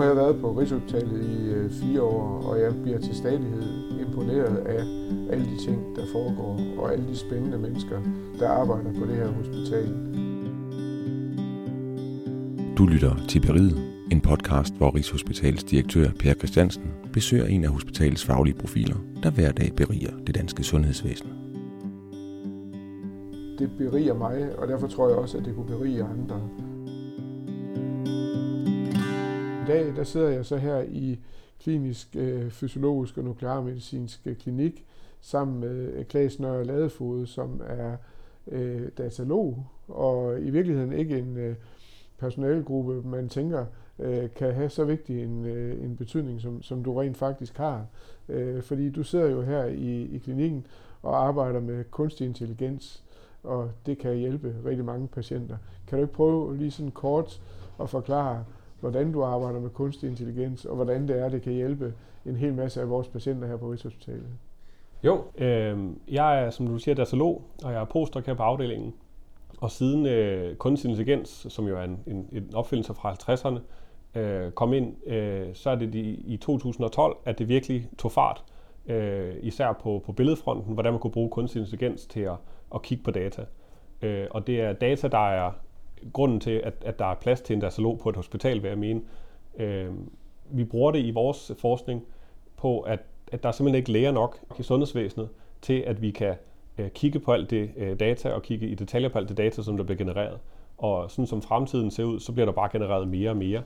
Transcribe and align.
har 0.00 0.06
jeg 0.06 0.16
været 0.16 0.40
på 0.40 0.52
Rigshospitalet 0.52 1.22
i 1.22 1.48
øh, 1.48 1.70
fire 1.70 2.02
år, 2.02 2.42
og 2.48 2.60
jeg 2.60 2.82
bliver 2.82 2.98
til 2.98 3.14
stadighed 3.14 3.62
imponeret 4.00 4.56
af 4.56 4.84
alle 5.32 5.44
de 5.44 5.64
ting, 5.64 5.96
der 5.96 6.02
foregår, 6.12 6.60
og 6.78 6.92
alle 6.92 7.08
de 7.08 7.16
spændende 7.16 7.58
mennesker, 7.58 7.98
der 8.38 8.48
arbejder 8.48 8.92
på 8.98 9.06
det 9.06 9.16
her 9.16 9.28
hospital. 9.28 9.86
Du 12.78 12.86
lytter 12.86 13.16
til 13.28 13.40
Beriget, 13.40 13.78
en 14.12 14.20
podcast, 14.20 14.74
hvor 14.74 14.94
Rigshospitalets 14.94 15.64
direktør 15.64 16.10
Per 16.18 16.34
Christiansen 16.34 16.82
besøger 17.12 17.46
en 17.46 17.64
af 17.64 17.70
hospitalets 17.70 18.24
faglige 18.24 18.54
profiler, 18.54 18.96
der 19.22 19.30
hver 19.30 19.52
dag 19.52 19.72
beriger 19.76 20.12
det 20.26 20.34
danske 20.34 20.62
sundhedsvæsen. 20.62 21.28
Det 23.58 23.70
beriger 23.78 24.14
mig, 24.14 24.58
og 24.58 24.68
derfor 24.68 24.86
tror 24.86 25.08
jeg 25.08 25.18
også, 25.18 25.38
at 25.38 25.44
det 25.44 25.54
kunne 25.54 25.66
berige 25.66 26.02
andre 26.02 26.40
dag, 29.70 29.96
der 29.96 30.04
sidder 30.04 30.28
jeg 30.28 30.46
så 30.46 30.56
her 30.56 30.80
i 30.88 31.18
klinisk 31.60 32.16
øh, 32.16 32.50
fysiologisk 32.50 33.18
og 33.18 33.24
nuklearmedicinsk 33.24 34.20
øh, 34.26 34.36
klinik 34.36 34.84
sammen 35.20 35.60
med 35.60 35.92
øh, 35.92 36.04
Klaas 36.04 36.40
Nørre 36.40 36.64
Ladefod, 36.64 37.26
som 37.26 37.60
er 37.66 37.96
øh, 38.48 38.88
datalog, 38.98 39.66
og 39.88 40.40
i 40.40 40.50
virkeligheden 40.50 40.92
ikke 40.92 41.18
en 41.18 41.36
øh, 41.36 41.54
personalegruppe, 42.18 43.08
man 43.08 43.28
tænker 43.28 43.66
øh, 43.98 44.30
kan 44.36 44.54
have 44.54 44.70
så 44.70 44.84
vigtig 44.84 45.22
en, 45.22 45.44
øh, 45.44 45.84
en 45.84 45.96
betydning, 45.96 46.40
som, 46.40 46.62
som 46.62 46.84
du 46.84 46.94
rent 46.94 47.16
faktisk 47.16 47.56
har. 47.56 47.86
Øh, 48.28 48.62
fordi 48.62 48.90
du 48.90 49.02
sidder 49.02 49.30
jo 49.30 49.42
her 49.42 49.64
i, 49.64 50.02
i 50.02 50.18
klinikken 50.18 50.66
og 51.02 51.26
arbejder 51.26 51.60
med 51.60 51.84
kunstig 51.90 52.26
intelligens, 52.26 53.04
og 53.42 53.70
det 53.86 53.98
kan 53.98 54.14
hjælpe 54.14 54.54
rigtig 54.64 54.84
mange 54.84 55.08
patienter. 55.08 55.56
Kan 55.86 55.98
du 55.98 56.04
ikke 56.04 56.14
prøve 56.14 56.56
lige 56.56 56.70
sådan 56.70 56.90
kort 56.90 57.42
at 57.80 57.90
forklare, 57.90 58.44
hvordan 58.80 59.12
du 59.12 59.22
arbejder 59.22 59.60
med 59.60 59.70
kunstig 59.70 60.10
intelligens, 60.10 60.64
og 60.64 60.76
hvordan 60.76 61.08
det 61.08 61.20
er, 61.20 61.28
det 61.28 61.42
kan 61.42 61.52
hjælpe 61.52 61.94
en 62.26 62.36
hel 62.36 62.54
masse 62.54 62.80
af 62.80 62.90
vores 62.90 63.08
patienter 63.08 63.48
her 63.48 63.56
på 63.56 63.70
Rigshospitalet. 63.70 64.26
Jo, 65.04 65.24
øh, 65.38 65.78
jeg 66.08 66.44
er, 66.44 66.50
som 66.50 66.66
du 66.66 66.78
siger, 66.78 66.94
datalog, 66.94 67.42
og 67.64 67.72
jeg 67.72 67.80
er 67.80 67.84
postdoc 67.84 68.26
her 68.26 68.34
på 68.34 68.42
afdelingen. 68.42 68.94
Og 69.60 69.70
siden 69.70 70.06
øh, 70.06 70.56
kunstig 70.56 70.88
intelligens, 70.88 71.46
som 71.48 71.68
jo 71.68 71.78
er 71.78 71.82
en, 71.82 71.98
en, 72.06 72.28
en 72.32 72.54
opfindelse 72.54 72.94
fra 72.94 73.12
50'erne, 73.12 73.60
øh, 74.18 74.52
kom 74.52 74.72
ind, 74.72 75.06
øh, 75.06 75.54
så 75.54 75.70
er 75.70 75.74
det 75.74 75.92
de, 75.92 76.00
i 76.00 76.36
2012, 76.36 77.16
at 77.24 77.38
det 77.38 77.48
virkelig 77.48 77.88
tog 77.98 78.12
fart. 78.12 78.44
Øh, 78.86 79.34
især 79.42 79.72
på, 79.72 80.02
på 80.06 80.12
billedfronten, 80.12 80.74
hvordan 80.74 80.92
man 80.92 81.00
kunne 81.00 81.10
bruge 81.10 81.30
kunstig 81.30 81.60
intelligens 81.60 82.06
til 82.06 82.20
at, 82.20 82.36
at 82.74 82.82
kigge 82.82 83.04
på 83.04 83.10
data. 83.10 83.44
Øh, 84.02 84.26
og 84.30 84.46
det 84.46 84.60
er 84.60 84.72
data, 84.72 85.08
der 85.08 85.28
er 85.28 85.52
grunden 86.12 86.40
til, 86.40 86.50
at, 86.50 86.74
at 86.84 86.98
der 86.98 87.06
er 87.06 87.14
plads 87.14 87.40
til 87.40 87.54
en 87.54 87.60
datalog 87.60 87.98
på 87.98 88.08
et 88.08 88.16
hospital, 88.16 88.62
vil 88.62 88.68
jeg 88.68 88.78
mene. 88.78 89.00
Øh, 89.58 89.88
vi 90.50 90.64
bruger 90.64 90.90
det 90.90 90.98
i 90.98 91.10
vores 91.10 91.52
forskning 91.58 92.04
på, 92.56 92.80
at, 92.80 93.00
at 93.32 93.42
der 93.42 93.48
er 93.48 93.52
simpelthen 93.52 93.78
ikke 93.78 93.92
læger 93.92 94.12
nok 94.12 94.38
i 94.58 94.62
sundhedsvæsenet 94.62 95.28
til, 95.62 95.80
at 95.86 96.02
vi 96.02 96.10
kan 96.10 96.34
øh, 96.78 96.90
kigge 96.90 97.18
på 97.18 97.32
alt 97.32 97.50
det 97.50 97.70
øh, 97.76 98.00
data 98.00 98.32
og 98.32 98.42
kigge 98.42 98.68
i 98.68 98.74
detaljer 98.74 99.08
på 99.08 99.18
alt 99.18 99.28
det 99.28 99.36
data, 99.36 99.62
som 99.62 99.76
der 99.76 99.84
bliver 99.84 99.98
genereret. 99.98 100.38
Og 100.78 101.10
sådan 101.10 101.26
som 101.26 101.42
fremtiden 101.42 101.90
ser 101.90 102.04
ud, 102.04 102.20
så 102.20 102.32
bliver 102.32 102.46
der 102.46 102.52
bare 102.52 102.68
genereret 102.72 103.08
mere 103.08 103.30
og 103.30 103.36
mere. 103.36 103.62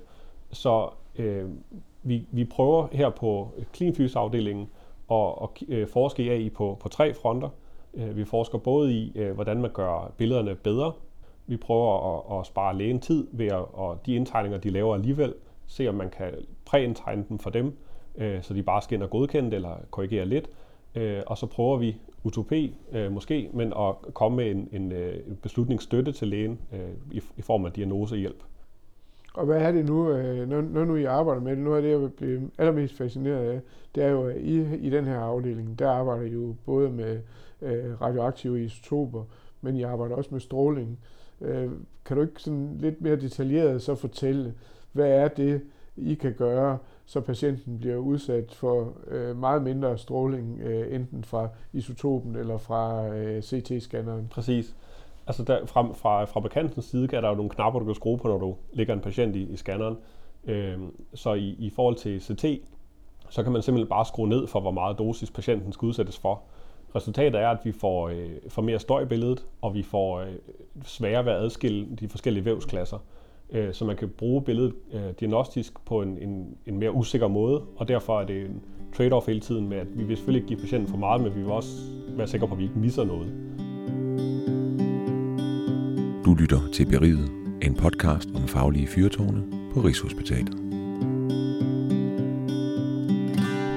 Så 0.52 0.88
øh, 1.18 1.48
vi, 2.02 2.26
vi 2.30 2.44
prøver 2.44 2.86
her 2.92 3.10
på 3.10 3.52
klinfysafdelingen 3.72 4.68
at, 5.10 5.32
at 5.42 5.48
øh, 5.68 5.88
forske 5.88 6.22
i 6.22 6.28
AI 6.28 6.50
på, 6.50 6.76
på 6.80 6.88
tre 6.88 7.14
fronter. 7.14 7.48
Øh, 7.94 8.16
vi 8.16 8.24
forsker 8.24 8.58
både 8.58 8.92
i, 8.92 9.12
øh, 9.14 9.34
hvordan 9.34 9.60
man 9.60 9.70
gør 9.70 10.12
billederne 10.16 10.54
bedre, 10.54 10.92
vi 11.46 11.56
prøver 11.56 12.16
at, 12.16 12.40
at 12.40 12.46
spare 12.46 12.78
lægen 12.78 13.00
tid 13.00 13.26
ved 13.32 13.46
at 13.46 13.64
og 13.72 14.06
de 14.06 14.14
indtegninger, 14.14 14.58
de 14.58 14.70
laver 14.70 14.94
alligevel, 14.94 15.34
se 15.66 15.88
om 15.88 15.94
man 15.94 16.10
kan 16.10 16.34
præindtegne 16.66 17.24
dem 17.28 17.38
for 17.38 17.50
dem, 17.50 17.76
øh, 18.16 18.42
så 18.42 18.54
de 18.54 18.62
bare 18.62 18.82
skal 18.82 18.94
ind 18.94 19.02
og 19.02 19.10
godkende 19.10 19.56
eller 19.56 19.76
korrigere 19.90 20.26
lidt. 20.26 20.50
Øh, 20.94 21.22
og 21.26 21.38
så 21.38 21.46
prøver 21.46 21.76
vi 21.76 21.96
utopi 22.24 22.76
øh, 22.92 23.12
måske, 23.12 23.50
men 23.52 23.72
at 23.76 24.14
komme 24.14 24.36
med 24.36 24.50
en, 24.50 24.68
en, 24.72 24.92
øh, 24.92 25.16
en 25.26 25.36
beslutningsstøtte 25.42 26.12
til 26.12 26.28
lægen 26.28 26.58
øh, 26.72 26.90
i, 27.12 27.20
i 27.36 27.42
form 27.42 27.64
af 27.64 27.72
diagnosehjælp. 27.72 28.42
Og 29.34 29.46
hvad 29.46 29.62
er 29.62 29.72
det 29.72 29.84
nu, 29.84 30.10
øh, 30.10 30.48
når, 30.48 30.60
når 30.60 30.84
nu 30.84 30.96
I 30.96 31.04
arbejder 31.04 31.40
med 31.40 31.56
det? 31.56 31.64
Nu 31.64 31.72
er 31.72 31.80
det, 31.80 31.90
jeg 31.90 32.12
bliver 32.12 32.40
allermest 32.58 32.96
fascineret 32.96 33.50
af, 33.50 33.60
det 33.94 34.04
er 34.04 34.08
jo, 34.08 34.26
at 34.26 34.36
I, 34.36 34.76
i 34.76 34.90
den 34.90 35.04
her 35.04 35.18
afdeling, 35.18 35.78
der 35.78 35.90
arbejder 35.90 36.22
I 36.22 36.28
jo 36.28 36.54
både 36.66 36.90
med 36.90 37.20
øh, 37.62 38.00
radioaktive 38.00 38.64
isotoper, 38.64 39.24
men 39.60 39.76
I 39.76 39.82
arbejder 39.82 40.16
også 40.16 40.30
med 40.32 40.40
stråling. 40.40 40.90
Øh, 40.90 41.23
Øh, 41.40 41.70
kan 42.04 42.16
du 42.16 42.22
ikke 42.22 42.42
sådan 42.42 42.76
lidt 42.80 43.00
mere 43.00 43.16
detaljeret 43.16 43.82
så 43.82 43.94
fortælle, 43.94 44.54
hvad 44.92 45.08
er 45.08 45.28
det, 45.28 45.62
I 45.96 46.14
kan 46.14 46.34
gøre, 46.34 46.78
så 47.06 47.20
patienten 47.20 47.78
bliver 47.78 47.96
udsat 47.96 48.54
for 48.54 48.92
øh, 49.08 49.36
meget 49.36 49.62
mindre 49.62 49.98
stråling, 49.98 50.60
øh, 50.60 50.94
enten 50.94 51.24
fra 51.24 51.48
isotopen 51.72 52.36
eller 52.36 52.58
fra 52.58 53.08
øh, 53.08 53.42
CT-scanneren? 53.42 54.28
Præcis. 54.30 54.76
Altså 55.26 55.42
der, 55.42 55.66
fra, 55.66 55.92
fra 55.92 56.24
fabrikantens 56.24 56.84
side 56.84 57.16
er 57.16 57.20
der 57.20 57.28
jo 57.28 57.34
nogle 57.34 57.50
knapper, 57.50 57.80
du 57.80 57.86
kan 57.86 57.94
skrue 57.94 58.18
på, 58.18 58.28
når 58.28 58.38
du 58.38 58.56
lægger 58.72 58.94
en 58.94 59.00
patient 59.00 59.36
i, 59.36 59.42
i 59.42 59.56
scanneren. 59.56 59.96
Øh, 60.44 60.78
så 61.14 61.34
i, 61.34 61.48
i 61.58 61.70
forhold 61.70 61.96
til 61.96 62.20
CT, 62.20 62.44
så 63.28 63.42
kan 63.42 63.52
man 63.52 63.62
simpelthen 63.62 63.88
bare 63.88 64.04
skrue 64.04 64.28
ned 64.28 64.46
for, 64.46 64.60
hvor 64.60 64.70
meget 64.70 64.98
dosis 64.98 65.30
patienten 65.30 65.72
skal 65.72 65.86
udsættes 65.86 66.18
for. 66.18 66.42
Resultatet 66.96 67.40
er, 67.40 67.48
at 67.48 67.58
vi 67.64 67.72
får, 67.72 68.08
øh, 68.08 68.30
får 68.48 68.62
mere 68.62 68.78
støj 68.78 69.02
i 69.02 69.06
billedet, 69.06 69.46
og 69.62 69.74
vi 69.74 69.82
får 69.82 70.20
øh, 70.20 70.26
sværere 70.84 71.24
ved 71.24 71.32
at 71.32 71.38
adskille 71.38 71.86
de 72.00 72.08
forskellige 72.08 72.44
vævsklasser. 72.44 72.98
Øh, 73.50 73.72
så 73.74 73.84
man 73.84 73.96
kan 73.96 74.08
bruge 74.08 74.42
billedet 74.42 74.74
øh, 74.92 75.02
diagnostisk 75.20 75.84
på 75.86 76.02
en, 76.02 76.18
en, 76.18 76.56
en 76.66 76.78
mere 76.78 76.92
usikker 76.92 77.28
måde, 77.28 77.62
og 77.76 77.88
derfor 77.88 78.20
er 78.20 78.26
det 78.26 78.44
en 78.44 78.62
trade-off 78.96 79.26
hele 79.26 79.40
tiden 79.40 79.68
med, 79.68 79.76
at 79.76 79.86
vi 79.98 80.04
vil 80.04 80.16
selvfølgelig 80.16 80.42
ikke 80.42 80.48
give 80.48 80.60
patienten 80.60 80.90
for 80.90 80.96
meget, 80.96 81.22
men 81.22 81.34
vi 81.34 81.40
vil 81.40 81.50
også 81.50 81.70
være 82.08 82.26
sikre 82.26 82.48
på, 82.48 82.54
at 82.54 82.58
vi 82.58 82.64
ikke 82.64 82.78
misser 82.78 83.04
noget. 83.04 83.28
Du 86.24 86.34
lytter 86.34 86.58
til 86.72 86.86
Beriget, 86.86 87.28
en 87.62 87.74
podcast 87.74 88.28
om 88.34 88.48
faglige 88.48 88.86
fyrtårne 88.86 89.44
på 89.72 89.80
Rigshospitalet. 89.80 90.54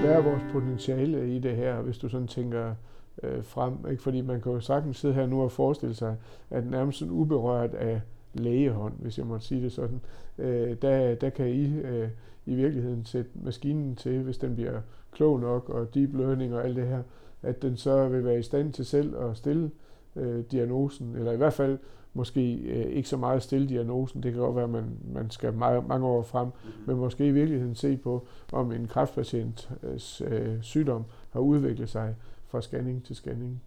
Hvad 0.02 0.16
er 0.16 0.22
vores 0.22 0.44
potentiale 0.52 1.36
i 1.36 1.40
det 1.40 1.56
her, 1.56 1.82
hvis 1.82 1.98
du 1.98 2.10
sådan 2.10 2.28
tænker 2.28 2.76
øh, 3.24 3.44
frem. 3.44 3.74
Ikke? 3.90 4.04
Fordi 4.04 4.22
man 4.22 4.42
kan 4.42 4.52
jo 4.52 4.60
sagtens 4.60 4.98
sidde 4.98 5.14
her 5.14 5.26
nu 5.26 5.44
og 5.44 5.52
forestille 5.52 5.96
sig, 5.96 6.16
at 6.50 6.66
nærmest 6.66 7.00
sådan 7.00 7.14
uberørt 7.14 7.74
af 7.74 8.02
lægehånd, 8.34 8.94
hvis 9.00 9.18
jeg 9.18 9.26
må 9.26 9.40
sige 9.40 9.62
det 9.62 9.72
sådan, 9.72 10.02
øh, 10.38 10.76
der, 10.82 11.16
der 11.16 11.30
kan 11.30 11.48
I 11.48 11.80
øh, 11.80 12.10
i 12.46 12.56
virkeligheden 12.56 13.06
sætte 13.06 13.32
maskinen 13.44 13.96
til, 13.96 14.24
hvis 14.24 14.38
den 14.38 14.56
bliver 14.56 14.82
klog 15.12 15.40
nok, 15.40 15.70
og 15.70 15.94
deep 15.94 16.14
learning 16.14 16.56
og 16.56 16.66
alt 16.66 16.76
det 16.76 16.88
her, 16.88 17.04
at 17.42 17.62
den 17.62 17.78
så 17.78 18.08
vil 18.08 18.26
være 18.26 18.40
i 18.40 18.44
stand 18.44 18.74
til 18.74 18.86
selv 18.86 19.18
at 19.18 19.38
stille 19.38 19.72
øh, 20.16 20.44
diagnosen, 20.52 21.16
eller 21.16 21.32
i 21.32 21.38
hvert 21.38 21.54
fald 21.54 21.78
måske 22.14 22.56
øh, 22.56 22.86
ikke 22.86 23.10
så 23.10 23.18
meget 23.18 23.44
stille 23.44 23.70
diagnosen, 23.70 24.24
det 24.24 24.32
kan 24.32 24.42
godt 24.42 24.56
være, 24.56 24.64
at 24.64 24.70
man, 24.70 24.98
man 25.14 25.30
skal 25.30 25.54
meget, 25.54 25.88
mange 25.88 26.08
år 26.08 26.22
frem, 26.22 26.46
mm-hmm. 26.46 26.84
men 26.88 26.98
måske 26.98 27.28
i 27.28 27.32
virkeligheden 27.32 27.76
se 27.76 27.98
på, 27.98 28.28
om 28.52 28.72
en 28.72 28.88
kræftpatients 28.88 30.22
øh, 30.22 30.62
sygdom 30.62 31.04
har 31.30 31.40
udviklet 31.40 31.90
sig 31.90 32.16
fra 32.48 32.62
scanning 32.62 33.06
til 33.06 33.16
scanning. 33.16 33.62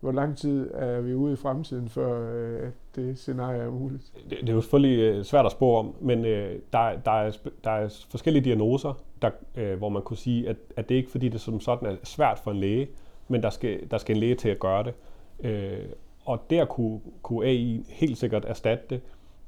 Hvor 0.00 0.12
lang 0.12 0.36
tid 0.36 0.70
er 0.74 1.00
vi 1.00 1.14
ude 1.14 1.32
i 1.32 1.36
fremtiden, 1.36 1.88
før 1.88 2.34
øh, 2.34 2.70
det 2.96 3.18
scenarie 3.18 3.60
er 3.60 3.70
muligt? 3.70 4.12
Det, 4.30 4.38
det 4.40 4.48
er 4.48 4.52
jo 4.52 4.60
selvfølgelig 4.60 4.98
øh, 4.98 5.24
svært 5.24 5.46
at 5.46 5.52
spå 5.52 5.76
om, 5.76 5.94
men 6.00 6.24
øh, 6.24 6.58
der, 6.72 6.96
der, 7.04 7.10
er, 7.10 7.32
der 7.64 7.70
er 7.70 7.88
forskellige 8.10 8.44
diagnoser, 8.44 9.02
der, 9.22 9.30
øh, 9.56 9.78
hvor 9.78 9.88
man 9.88 10.02
kunne 10.02 10.16
sige, 10.16 10.48
at, 10.48 10.56
at 10.76 10.88
det 10.88 10.94
ikke 10.94 11.10
fordi, 11.10 11.28
det 11.28 11.40
som 11.40 11.60
sådan 11.60 11.88
er 11.88 11.96
svært 12.04 12.38
for 12.38 12.50
en 12.50 12.56
læge, 12.56 12.88
men 13.28 13.42
der 13.42 13.50
skal, 13.50 13.90
der 13.90 13.98
skal 13.98 14.16
en 14.16 14.20
læge 14.20 14.34
til 14.34 14.48
at 14.48 14.58
gøre 14.58 14.84
det. 14.84 14.94
Øh, 15.40 15.86
og 16.24 16.40
der 16.50 16.64
kunne, 16.64 17.00
kunne 17.22 17.46
AI 17.46 17.84
helt 17.88 18.18
sikkert 18.18 18.44
erstatte 18.44 18.84
det 18.90 19.00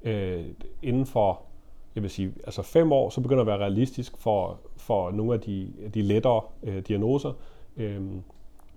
øh, 0.04 0.44
inden 0.82 1.06
for 1.06 1.42
jeg 1.94 2.02
vil 2.02 2.10
sige, 2.10 2.32
altså 2.44 2.62
fem 2.62 2.92
år, 2.92 3.10
så 3.10 3.20
begynder 3.20 3.44
det 3.44 3.52
at 3.52 3.58
være 3.58 3.66
realistisk 3.66 4.16
for, 4.18 4.60
for 4.76 5.10
nogle 5.10 5.34
af 5.34 5.40
de, 5.40 5.72
de 5.94 6.02
lettere 6.02 6.40
øh, 6.62 6.82
diagnoser. 6.88 7.32
Øh, 7.76 8.02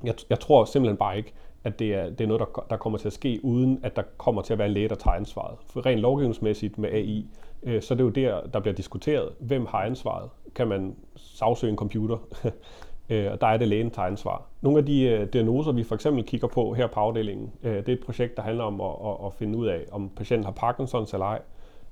jeg, 0.03 0.13
jeg 0.29 0.39
tror 0.39 0.65
simpelthen 0.65 0.97
bare 0.97 1.17
ikke, 1.17 1.33
at 1.63 1.79
det 1.79 1.95
er, 1.95 2.09
det 2.09 2.21
er 2.21 2.27
noget, 2.27 2.39
der, 2.39 2.65
der 2.69 2.77
kommer 2.77 2.99
til 2.99 3.07
at 3.07 3.13
ske, 3.13 3.39
uden 3.43 3.79
at 3.83 3.95
der 3.95 4.03
kommer 4.17 4.41
til 4.41 4.53
at 4.53 4.59
være 4.59 4.67
en 4.67 4.73
læge, 4.73 4.89
der 4.89 4.95
tager 4.95 5.15
ansvaret. 5.15 5.57
For 5.65 5.85
rent 5.85 6.01
lovgivningsmæssigt 6.01 6.77
med 6.77 6.89
AI, 6.89 7.25
øh, 7.63 7.81
så 7.81 7.93
det 7.93 8.01
er 8.01 8.03
jo 8.03 8.09
der, 8.09 8.47
der 8.47 8.59
bliver 8.59 8.75
diskuteret, 8.75 9.29
hvem 9.39 9.65
har 9.65 9.79
ansvaret? 9.79 10.29
Kan 10.55 10.67
man 10.67 10.95
sagsøge 11.15 11.71
en 11.71 11.77
computer? 11.77 12.17
øh, 13.09 13.31
og 13.31 13.41
der 13.41 13.47
er 13.47 13.57
det 13.57 13.67
lægen, 13.67 13.89
der 13.89 13.93
tager 13.93 14.07
ansvar. 14.07 14.45
Nogle 14.61 14.79
af 14.79 14.85
de 14.85 15.01
øh, 15.01 15.33
diagnoser, 15.33 15.71
vi 15.71 15.83
for 15.83 15.95
eksempel 15.95 16.23
kigger 16.23 16.47
på 16.47 16.73
her 16.73 16.87
på 16.87 16.99
afdelingen, 16.99 17.51
øh, 17.63 17.75
det 17.75 17.89
er 17.89 17.93
et 17.93 18.05
projekt, 18.05 18.37
der 18.37 18.43
handler 18.43 18.63
om 18.63 18.81
at, 18.81 18.95
at, 19.05 19.25
at 19.25 19.33
finde 19.33 19.57
ud 19.57 19.67
af, 19.67 19.85
om 19.91 20.09
patienten 20.09 20.45
har 20.45 20.51
Parkinsons 20.51 21.13
eller 21.13 21.25
ej. 21.25 21.41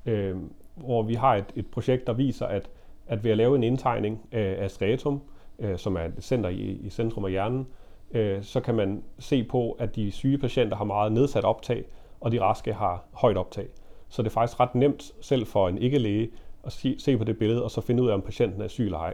Øh, 0.06 0.36
hvor 0.76 1.04
vi 1.04 1.14
har 1.14 1.36
et, 1.36 1.46
et 1.56 1.68
projekt, 1.68 2.08
der 2.08 2.14
viser, 2.14 2.46
at, 2.46 2.70
at 3.08 3.24
ved 3.24 3.32
at 3.32 3.38
lave 3.38 3.56
en 3.56 3.64
indtegning 3.64 4.22
øh, 4.32 4.56
af 4.58 4.72
striatum, 4.72 5.22
øh, 5.60 5.78
som 5.78 5.96
er 5.96 6.02
et 6.02 6.14
center 6.22 6.50
i, 6.50 6.80
i 6.84 6.90
centrum 6.90 7.26
af 7.26 7.32
hjernen, 7.32 7.68
øh, 8.12 8.44
så 8.44 8.60
kan 8.60 8.76
man 8.76 9.04
se 9.20 9.44
på, 9.44 9.72
at 9.72 9.96
de 9.96 10.12
syge 10.12 10.38
patienter 10.38 10.78
har 10.78 10.86
meget 10.86 11.12
nedsat 11.12 11.44
optag, 11.44 11.86
og 12.22 12.32
de 12.32 12.42
raske 12.42 12.74
har 12.74 13.06
højt 13.14 13.38
optag. 13.38 13.68
Så 14.10 14.22
det 14.22 14.28
er 14.28 14.34
faktisk 14.34 14.60
ret 14.60 14.76
nemt, 14.76 15.12
selv 15.22 15.46
for 15.46 15.70
en 15.70 15.78
ikke-læge, 15.78 16.30
at 16.64 16.72
se, 16.72 16.96
se 17.00 17.18
på 17.18 17.24
det 17.24 17.38
billede, 17.38 17.64
og 17.64 17.72
så 17.72 17.82
finde 17.82 18.04
ud 18.04 18.10
af, 18.10 18.14
om 18.14 18.22
patienten 18.22 18.62
er 18.62 18.68
syg 18.68 18.86
eller 18.86 18.98
ej. 18.98 19.14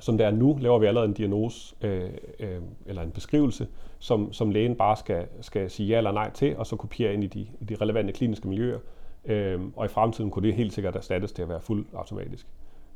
Som 0.00 0.18
det 0.18 0.26
er 0.26 0.30
nu, 0.30 0.58
laver 0.60 0.78
vi 0.78 0.86
allerede 0.86 1.08
en 1.08 1.14
diagnose 1.14 1.74
øh, 1.82 2.10
øh, 2.40 2.60
eller 2.86 3.02
en 3.02 3.10
beskrivelse, 3.10 3.66
som, 3.98 4.32
som 4.32 4.50
lægen 4.50 4.76
bare 4.76 4.96
skal, 4.96 5.26
skal 5.40 5.70
sige 5.70 5.88
ja 5.88 5.96
eller 5.96 6.12
nej 6.12 6.30
til, 6.30 6.56
og 6.56 6.66
så 6.66 6.76
kopiere 6.76 7.14
ind 7.14 7.24
i 7.24 7.26
de, 7.26 7.40
i 7.60 7.64
de 7.64 7.74
relevante 7.74 8.12
kliniske 8.12 8.48
miljøer. 8.48 8.78
Øh, 9.24 9.60
og 9.76 9.84
i 9.84 9.88
fremtiden 9.88 10.30
kunne 10.30 10.46
det 10.48 10.54
helt 10.54 10.72
sikkert 10.72 10.96
erstattes 10.96 11.32
til 11.32 11.42
at 11.42 11.48
være 11.48 11.60
fuldt 11.60 11.88
automatisk. 11.94 12.46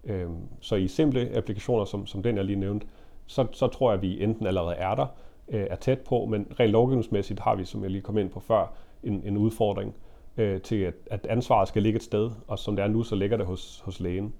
Øh, 0.04 0.26
så 0.60 0.76
i 0.76 0.88
simple 0.88 1.36
applikationer, 1.36 1.84
som, 1.84 2.06
som 2.06 2.22
den 2.22 2.36
jeg 2.36 2.44
lige 2.44 2.60
nævnte, 2.60 2.86
så, 3.28 3.46
så 3.52 3.66
tror 3.66 3.90
jeg, 3.90 3.96
at 3.96 4.02
vi 4.02 4.22
enten 4.22 4.46
allerede 4.46 4.74
er 4.74 4.94
der, 4.94 5.06
øh, 5.48 5.66
er 5.70 5.76
tæt 5.76 5.98
på, 5.98 6.24
men 6.24 6.46
rent 6.60 6.72
lovgivningsmæssigt 6.72 7.40
har 7.40 7.54
vi, 7.54 7.64
som 7.64 7.82
jeg 7.82 7.90
lige 7.90 8.02
kom 8.02 8.18
ind 8.18 8.30
på 8.30 8.40
før, 8.40 8.72
en, 9.02 9.22
en 9.24 9.36
udfordring 9.36 9.94
øh, 10.36 10.60
til, 10.60 10.76
at, 10.76 10.94
at 11.06 11.26
ansvaret 11.26 11.68
skal 11.68 11.82
ligge 11.82 11.96
et 11.96 12.02
sted, 12.02 12.30
og 12.46 12.58
som 12.58 12.76
det 12.76 12.82
er 12.82 12.88
nu, 12.88 13.02
så 13.02 13.14
ligger 13.14 13.36
det 13.36 13.46
hos, 13.46 13.82
hos 13.84 14.00
lægen. 14.00 14.32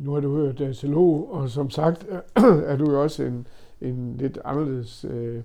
Nu 0.00 0.12
har 0.12 0.20
du 0.20 0.36
hørt 0.36 0.60
øh, 0.60 0.66
datolog, 0.66 1.32
og 1.32 1.50
som 1.50 1.70
sagt 1.70 2.06
er 2.70 2.76
du 2.76 2.90
jo 2.90 3.02
også 3.02 3.24
en, 3.24 3.46
en 3.80 4.16
lidt 4.16 4.38
anderledes 4.44 5.06
øh, 5.10 5.42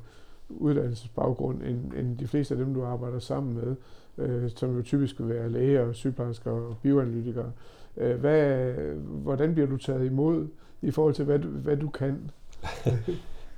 uddannelsesbaggrund 0.50 1.64
end, 1.64 1.94
end 1.94 2.18
de 2.18 2.28
fleste 2.28 2.54
af 2.54 2.58
dem, 2.58 2.74
du 2.74 2.84
arbejder 2.84 3.20
sammen 3.20 3.54
med, 3.54 3.76
øh, 4.18 4.50
som 4.56 4.78
jo 4.78 4.82
typisk 4.82 5.20
vil 5.20 5.30
være 5.30 5.50
læger, 5.50 5.94
sygeplejersker 5.94 6.52
og 6.52 6.78
bioanalytikere. 6.82 7.52
Øh, 7.98 8.20
hvad, 8.20 8.74
hvordan 8.98 9.54
bliver 9.54 9.68
du 9.68 9.78
taget 9.78 10.06
imod 10.06 10.48
i 10.82 10.92
forhold 10.92 11.14
til, 11.14 11.26
hvad 11.26 11.40
du, 11.40 11.48
hvad 11.48 11.78
du 11.78 11.90
kan? 11.90 12.32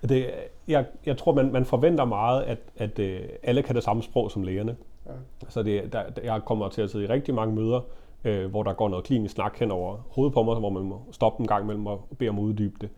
Det, 0.09 0.31
jeg, 0.67 0.85
jeg 1.05 1.17
tror, 1.17 1.33
man, 1.33 1.51
man 1.51 1.65
forventer 1.65 2.05
meget, 2.05 2.43
at, 2.43 2.57
at 2.77 2.99
uh, 2.99 3.29
alle 3.43 3.63
kan 3.63 3.75
det 3.75 3.83
samme 3.83 4.03
sprog 4.03 4.31
som 4.31 4.43
lægerne. 4.43 4.75
Ja. 5.05 5.11
Så 5.49 5.63
det, 5.63 5.93
der, 5.93 6.03
jeg 6.23 6.41
kommer 6.45 6.69
til 6.69 6.81
at 6.81 6.89
sidde 6.89 7.05
i 7.05 7.07
rigtig 7.07 7.33
mange 7.33 7.55
møder, 7.55 7.81
uh, 8.25 8.45
hvor 8.45 8.63
der 8.63 8.73
går 8.73 8.89
noget 8.89 9.05
klinisk 9.05 9.35
snak 9.35 9.59
hen 9.59 9.71
over 9.71 9.97
hovedet 10.09 10.33
på 10.33 10.43
mig, 10.43 10.55
hvor 10.55 10.69
man 10.69 10.83
må 10.83 11.01
stoppe 11.11 11.41
en 11.41 11.47
gang 11.47 11.63
imellem 11.63 11.87
og 11.87 12.07
bede 12.19 12.29
om 12.29 12.39
at 12.39 12.43
uddybe 12.43 12.75
det. 12.81 12.89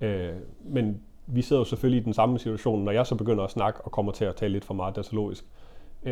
Uh, 0.00 0.40
men 0.72 1.00
vi 1.26 1.42
sidder 1.42 1.60
jo 1.60 1.64
selvfølgelig 1.64 2.00
i 2.00 2.04
den 2.04 2.12
samme 2.12 2.38
situation, 2.38 2.84
når 2.84 2.92
jeg 2.92 3.06
så 3.06 3.14
begynder 3.14 3.44
at 3.44 3.50
snakke 3.50 3.80
og 3.80 3.92
kommer 3.92 4.12
til 4.12 4.24
at 4.24 4.36
tale 4.36 4.52
lidt 4.52 4.64
for 4.64 4.74
meget 4.74 4.96
datalogisk. 4.96 5.44
Uh, 6.02 6.10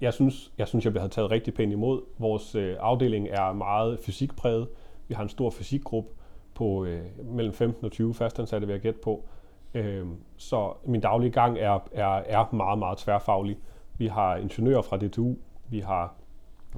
jeg, 0.00 0.12
synes, 0.12 0.52
jeg 0.58 0.68
synes, 0.68 0.84
jeg 0.84 0.92
bliver 0.92 1.06
taget 1.06 1.30
rigtig 1.30 1.54
pænt 1.54 1.72
imod. 1.72 2.02
Vores 2.18 2.56
uh, 2.56 2.62
afdeling 2.80 3.28
er 3.28 3.52
meget 3.52 3.98
fysikpræget. 4.00 4.68
Vi 5.08 5.14
har 5.14 5.22
en 5.22 5.28
stor 5.28 5.50
fysikgruppe 5.50 6.10
på 6.54 6.84
øh, 6.84 7.02
mellem 7.24 7.52
15 7.52 7.84
og 7.84 7.92
20 7.92 8.14
fastansatte, 8.14 8.66
vil 8.66 8.74
jeg 8.74 8.82
gætte 8.82 9.00
på. 9.00 9.24
Øh, 9.74 10.06
så 10.36 10.72
min 10.84 11.00
daglige 11.00 11.30
gang 11.30 11.58
er, 11.58 11.88
er, 11.92 12.22
er 12.26 12.54
meget, 12.54 12.78
meget 12.78 12.98
tværfaglig. 12.98 13.58
Vi 13.98 14.06
har 14.06 14.36
ingeniører 14.36 14.82
fra 14.82 14.96
DTU, 14.96 15.34
vi 15.70 15.80
har 15.80 16.14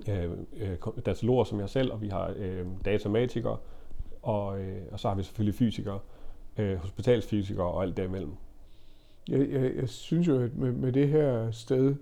øh, 0.09 0.31
øh, 0.57 0.77
dataloger 1.07 1.45
som 1.45 1.61
jeg 1.61 1.69
selv, 1.69 1.93
og 1.93 2.03
vi 2.03 2.09
har 2.09 2.33
øh, 2.37 2.67
datamatikere, 2.85 3.57
og, 4.23 4.61
øh, 4.61 4.83
og 4.93 5.01
så 5.01 5.09
har 5.09 5.15
vi 5.15 5.23
selvfølgelig 5.23 5.55
fysikere, 5.55 5.99
øh, 6.57 6.77
hospitalsfysikere 6.77 7.67
og 7.67 7.83
alt 7.83 7.97
derimellem. 7.97 8.33
Jeg, 9.29 9.51
jeg, 9.51 9.77
jeg 9.77 9.89
synes 9.89 10.29
jo, 10.29 10.43
at 10.43 10.57
med, 10.57 10.73
med 10.73 10.93
det 10.93 11.09
her 11.09 11.51
sted, 11.51 11.95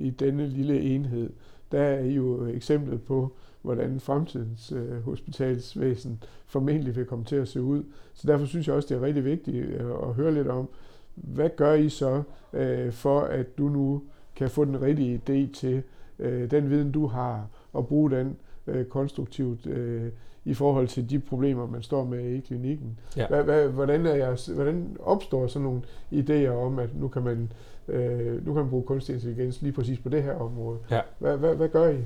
i 0.00 0.10
denne 0.10 0.46
lille 0.46 0.80
enhed, 0.80 1.30
der 1.72 1.82
er 1.82 2.04
jo 2.04 2.46
eksemplet 2.46 3.02
på, 3.02 3.32
hvordan 3.62 4.00
fremtidens 4.00 4.72
øh, 4.72 5.02
hospitalsvæsen 5.02 6.22
formentlig 6.46 6.96
vil 6.96 7.04
komme 7.04 7.24
til 7.24 7.36
at 7.36 7.48
se 7.48 7.62
ud. 7.62 7.82
Så 8.14 8.28
derfor 8.28 8.46
synes 8.46 8.66
jeg 8.66 8.76
også, 8.76 8.88
det 8.88 9.02
er 9.02 9.06
rigtig 9.06 9.24
vigtigt 9.24 9.66
øh, 9.66 9.90
at 10.08 10.14
høre 10.14 10.34
lidt 10.34 10.48
om, 10.48 10.68
hvad 11.14 11.50
gør 11.56 11.74
I 11.74 11.88
så 11.88 12.22
øh, 12.52 12.92
for, 12.92 13.20
at 13.20 13.58
du 13.58 13.68
nu 13.68 14.02
kan 14.36 14.50
få 14.50 14.64
den 14.64 14.82
rigtige 14.82 15.20
idé 15.28 15.54
til 15.54 15.82
øh, 16.18 16.50
den 16.50 16.70
viden, 16.70 16.92
du 16.92 17.06
har, 17.06 17.46
og 17.72 17.86
bruge 17.86 18.10
den 18.10 18.36
øh, 18.66 18.84
konstruktivt 18.84 19.66
øh, 19.66 20.10
i 20.44 20.54
forhold 20.54 20.88
til 20.88 21.10
de 21.10 21.18
problemer, 21.18 21.66
man 21.66 21.82
står 21.82 22.04
med 22.04 22.24
i 22.24 22.40
klinikken. 22.40 22.98
Ja. 23.16 23.42
Hvordan, 23.68 24.06
er 24.06 24.14
jeres, 24.14 24.46
hvordan 24.46 24.96
opstår 25.00 25.46
sådan 25.46 25.64
nogle 25.64 25.82
idéer 26.12 26.50
om, 26.50 26.78
at 26.78 26.96
nu 26.96 27.08
kan 27.08 27.22
man, 27.22 27.52
øh, 27.90 28.46
nu 28.46 28.52
kan 28.52 28.62
man 28.62 28.70
bruge 28.70 28.82
kunstig 28.82 29.14
intelligens 29.14 29.62
lige 29.62 29.72
præcis 29.72 29.98
på 29.98 30.08
det 30.08 30.22
her 30.22 30.34
område? 30.34 30.78
Ja. 30.90 31.00
Hvad, 31.18 31.36
hvad, 31.36 31.54
hvad 31.54 31.68
gør 31.68 31.88
I? 31.88 31.96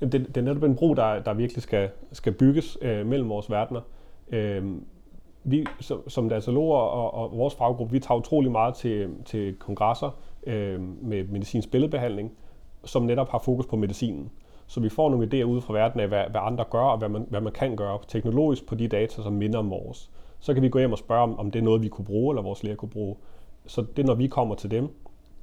Jamen, 0.00 0.12
det, 0.12 0.26
det 0.26 0.36
er 0.36 0.42
netop 0.42 0.62
en 0.62 0.76
bro, 0.76 0.94
der, 0.94 1.22
der 1.22 1.34
virkelig 1.34 1.62
skal, 1.62 1.90
skal 2.12 2.32
bygges 2.32 2.78
øh, 2.82 3.06
mellem 3.06 3.28
vores 3.28 3.50
verdener. 3.50 3.80
Øh, 4.30 4.64
vi 5.44 5.66
som, 5.80 6.08
som 6.08 6.28
dataloger 6.28 6.78
og, 6.78 7.14
og 7.14 7.38
vores 7.38 7.54
faggruppe, 7.54 7.92
vi 7.92 7.98
tager 7.98 8.18
utrolig 8.18 8.52
meget 8.52 8.74
til, 8.74 9.08
til 9.24 9.54
kongresser 9.54 10.18
øh, 10.46 10.80
med 11.02 11.24
medicinsk 11.24 11.70
billedbehandling, 11.70 12.32
som 12.84 13.02
netop 13.02 13.28
har 13.28 13.38
fokus 13.38 13.66
på 13.66 13.76
medicinen. 13.76 14.30
Så 14.66 14.80
vi 14.80 14.88
får 14.88 15.10
nogle 15.10 15.26
idéer 15.26 15.44
ud 15.44 15.60
fra 15.60 15.72
verden 15.72 16.00
af, 16.00 16.08
hvad, 16.08 16.22
hvad 16.30 16.40
andre 16.44 16.64
gør, 16.70 16.82
og 16.82 16.98
hvad 16.98 17.08
man, 17.08 17.26
hvad 17.30 17.40
man 17.40 17.52
kan 17.52 17.76
gøre 17.76 17.98
teknologisk 18.08 18.66
på 18.66 18.74
de 18.74 18.88
data, 18.88 19.22
som 19.22 19.32
minder 19.32 19.58
om 19.58 19.70
vores. 19.70 20.10
Så 20.40 20.54
kan 20.54 20.62
vi 20.62 20.68
gå 20.68 20.78
hjem 20.78 20.92
og 20.92 20.98
spørge, 20.98 21.22
om, 21.22 21.38
om 21.38 21.50
det 21.50 21.58
er 21.58 21.64
noget, 21.64 21.82
vi 21.82 21.88
kunne 21.88 22.04
bruge, 22.04 22.32
eller 22.32 22.42
vores 22.42 22.62
læger 22.62 22.76
kunne 22.76 22.88
bruge. 22.88 23.16
Så 23.66 23.84
det 23.96 24.02
er, 24.02 24.06
når 24.06 24.14
vi 24.14 24.26
kommer 24.26 24.54
til 24.54 24.70
dem, 24.70 24.88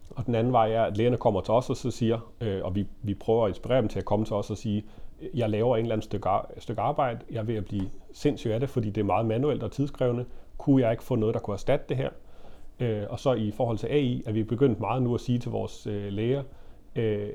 og 0.09 0.25
den 0.25 0.35
anden 0.35 0.53
vej 0.53 0.71
er, 0.71 0.83
at 0.83 0.97
lægerne 0.97 1.17
kommer 1.17 1.41
til 1.41 1.53
os 1.53 1.69
og 1.69 1.77
så 1.77 1.91
siger, 1.91 2.33
øh, 2.41 2.63
og 2.63 2.75
vi, 2.75 2.87
vi 3.01 3.13
prøver 3.13 3.45
at 3.45 3.49
inspirere 3.49 3.81
dem 3.81 3.87
til 3.87 3.99
at 3.99 4.05
komme 4.05 4.25
til 4.25 4.35
os 4.35 4.51
og 4.51 4.57
sige, 4.57 4.85
jeg 5.33 5.49
laver 5.49 5.77
en 5.77 5.81
eller 5.81 5.95
anden 5.95 6.05
stykke, 6.05 6.29
stykke 6.57 6.81
arbejde, 6.81 7.19
jeg 7.31 7.39
er 7.39 7.43
ved 7.43 7.55
at 7.55 7.65
blive 7.65 7.89
sindssyg 8.13 8.51
af 8.51 8.59
det, 8.59 8.69
fordi 8.69 8.89
det 8.89 9.01
er 9.01 9.05
meget 9.05 9.25
manuelt 9.25 9.63
og 9.63 9.71
tidskrævende. 9.71 10.25
Kunne 10.57 10.81
jeg 10.81 10.91
ikke 10.91 11.03
få 11.03 11.15
noget, 11.15 11.33
der 11.33 11.39
kunne 11.39 11.53
erstatte 11.53 11.85
det 11.89 11.97
her? 11.97 12.09
Øh, 12.79 13.03
og 13.09 13.19
så 13.19 13.33
i 13.33 13.51
forhold 13.51 13.77
til 13.77 13.87
AI, 13.87 14.23
at 14.25 14.35
vi 14.35 14.43
begyndt 14.43 14.79
meget 14.79 15.01
nu 15.03 15.13
at 15.13 15.21
sige 15.21 15.39
til 15.39 15.51
vores 15.51 15.87
øh, 15.87 16.13
læger, 16.13 16.43
øh, 16.95 17.29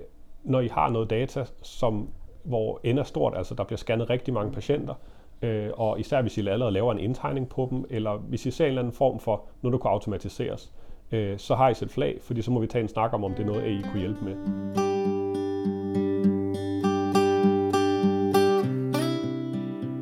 når 0.45 0.61
I 0.61 0.69
har 0.69 0.91
noget 0.91 1.11
data, 1.11 1.45
som, 1.63 2.09
hvor 2.43 2.81
ender 2.85 3.03
er 3.03 3.07
stort, 3.07 3.37
altså 3.37 3.55
der 3.55 3.65
bliver 3.65 3.79
scannet 3.79 4.11
rigtig 4.11 4.35
mange 4.35 4.53
patienter, 4.53 4.95
øh, 5.43 5.71
og 5.73 6.01
især 6.01 6.23
hvis 6.23 6.39
I 6.39 6.49
allerede 6.49 6.73
laver 6.73 6.93
en 6.93 6.99
indtegning 6.99 7.49
på 7.49 7.69
dem, 7.71 7.85
eller 7.91 8.17
hvis 8.17 8.47
I 8.47 8.51
ser 8.51 8.65
en 8.65 8.69
eller 8.69 8.83
anden 8.83 8.95
form 8.95 9.21
for 9.21 9.45
nu 9.63 9.73
du 9.73 9.79
kunne 9.79 9.91
automatiseres, 9.91 10.73
øh, 11.13 11.39
så 11.39 11.55
har 11.55 11.69
I 11.69 11.75
set 11.75 11.91
flag, 11.91 12.19
fordi 12.23 12.43
så 12.43 12.51
må 12.51 12.61
vi 12.61 12.67
tage 12.67 12.83
en 12.83 12.89
snak 12.89 13.13
om, 13.13 13.25
om 13.25 13.35
det 13.35 13.43
er 13.43 13.47
noget, 13.47 13.67
I 13.67 13.83
kunne 13.83 14.01
hjælpe 14.01 14.25
med. 14.25 14.37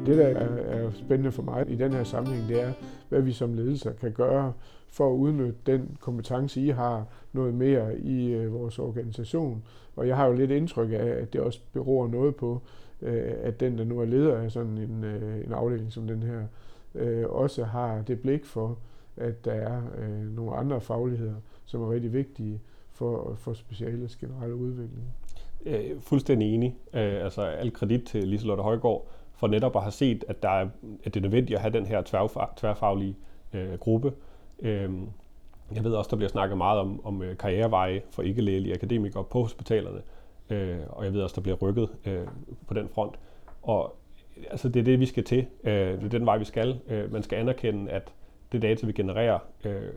Det, 0.06 0.19
der 0.19 0.26
er 0.26 0.90
spændende 0.93 1.32
for 1.32 1.43
mig 1.43 1.70
i 1.70 1.75
den 1.75 1.93
her 1.93 2.05
sammenhæng, 2.05 2.49
det 2.49 2.62
er, 2.62 2.72
hvad 3.08 3.22
vi 3.22 3.32
som 3.32 3.55
ledelser 3.55 3.93
kan 3.93 4.12
gøre 4.12 4.52
for 4.88 5.10
at 5.10 5.16
udnytte 5.16 5.58
den 5.66 5.96
kompetence, 6.00 6.60
I 6.60 6.69
har 6.69 7.06
noget 7.32 7.54
mere 7.54 7.99
i 7.99 8.32
øh, 8.32 8.52
vores 8.52 8.78
organisation. 8.78 9.64
Og 9.96 10.08
jeg 10.08 10.16
har 10.16 10.26
jo 10.26 10.32
lidt 10.32 10.50
indtryk 10.50 10.93
af, 10.93 11.06
at 11.06 11.32
det 11.32 11.40
også 11.40 11.61
beror 11.72 12.08
noget 12.08 12.37
på, 12.37 12.62
øh, 13.02 13.32
at 13.42 13.61
den, 13.61 13.78
der 13.78 13.85
nu 13.85 14.00
er 14.00 14.04
leder 14.04 14.37
af 14.37 14.52
sådan 14.52 14.78
en, 14.78 15.04
øh, 15.04 15.44
en 15.47 15.52
afdeling 15.52 15.92
som 15.92 16.06
den 16.06 16.23
her, 16.23 16.42
øh, 16.94 17.25
også 17.28 17.64
har 17.64 18.02
det 18.02 18.21
blik 18.21 18.44
for, 18.44 18.78
at 19.20 19.44
der 19.44 19.52
er 19.52 19.82
øh, 19.98 20.37
nogle 20.37 20.56
andre 20.56 20.80
fagligheder, 20.80 21.34
som 21.64 21.82
er 21.82 21.90
rigtig 21.90 22.12
vigtige 22.12 22.60
for, 22.92 23.30
øh, 23.30 23.37
for 23.37 23.52
specialets 23.52 24.16
generelle 24.16 24.54
udvikling. 24.54 25.04
Øh, 25.66 26.00
fuldstændig 26.00 26.54
enig. 26.54 26.76
Øh, 26.94 27.25
altså 27.25 27.42
al 27.42 27.72
kredit 27.72 28.04
til 28.04 28.28
Liselotte 28.28 28.62
Højgaard 28.62 29.08
for 29.34 29.46
netop 29.46 29.76
at 29.76 29.82
have 29.82 29.92
set, 29.92 30.25
at, 30.28 30.42
der 30.42 30.48
er, 30.48 30.68
at 31.04 31.14
det 31.14 31.16
er 31.16 31.20
nødvendigt 31.20 31.56
at 31.56 31.62
have 31.62 31.72
den 31.72 31.87
her 31.87 32.02
tværfag, 32.02 32.46
tværfaglige 32.56 33.16
øh, 33.52 33.78
gruppe. 33.78 34.12
Øh, 34.58 34.90
jeg 35.75 35.84
ved 35.84 35.92
også, 35.92 36.08
der 36.10 36.16
bliver 36.16 36.30
snakket 36.30 36.58
meget 36.58 36.80
om, 36.80 37.06
om 37.06 37.22
øh, 37.22 37.37
karriereveje 37.37 38.02
for 38.10 38.22
ikke-lægelige 38.22 38.75
akademikere 38.75 39.25
på 39.25 39.42
hospitalerne, 39.42 40.00
øh, 40.50 40.78
og 40.88 41.04
jeg 41.04 41.12
ved 41.12 41.20
også, 41.22 41.34
der 41.34 41.40
bliver 41.40 41.56
rykket 41.56 41.88
øh, 42.06 42.26
på 42.66 42.75
den 42.75 42.88
front. 42.88 43.14
Og 43.62 43.96
altså, 44.50 44.68
det 44.68 44.80
er 44.80 44.84
det, 44.84 45.00
vi 45.00 45.06
skal 45.06 45.25
til. 45.25 45.46
Øh, 45.64 45.72
det 45.72 46.04
er 46.04 46.08
den 46.08 46.26
vej, 46.26 46.38
vi 46.38 46.44
skal. 46.44 46.80
Øh, 46.88 47.12
man 47.12 47.22
skal 47.22 47.37
anerkende, 47.37 47.90
at 47.90 48.12
det 48.52 48.62
data, 48.62 48.87
vi 48.87 48.93
genererer, 48.93 49.38
øh, 49.64 49.93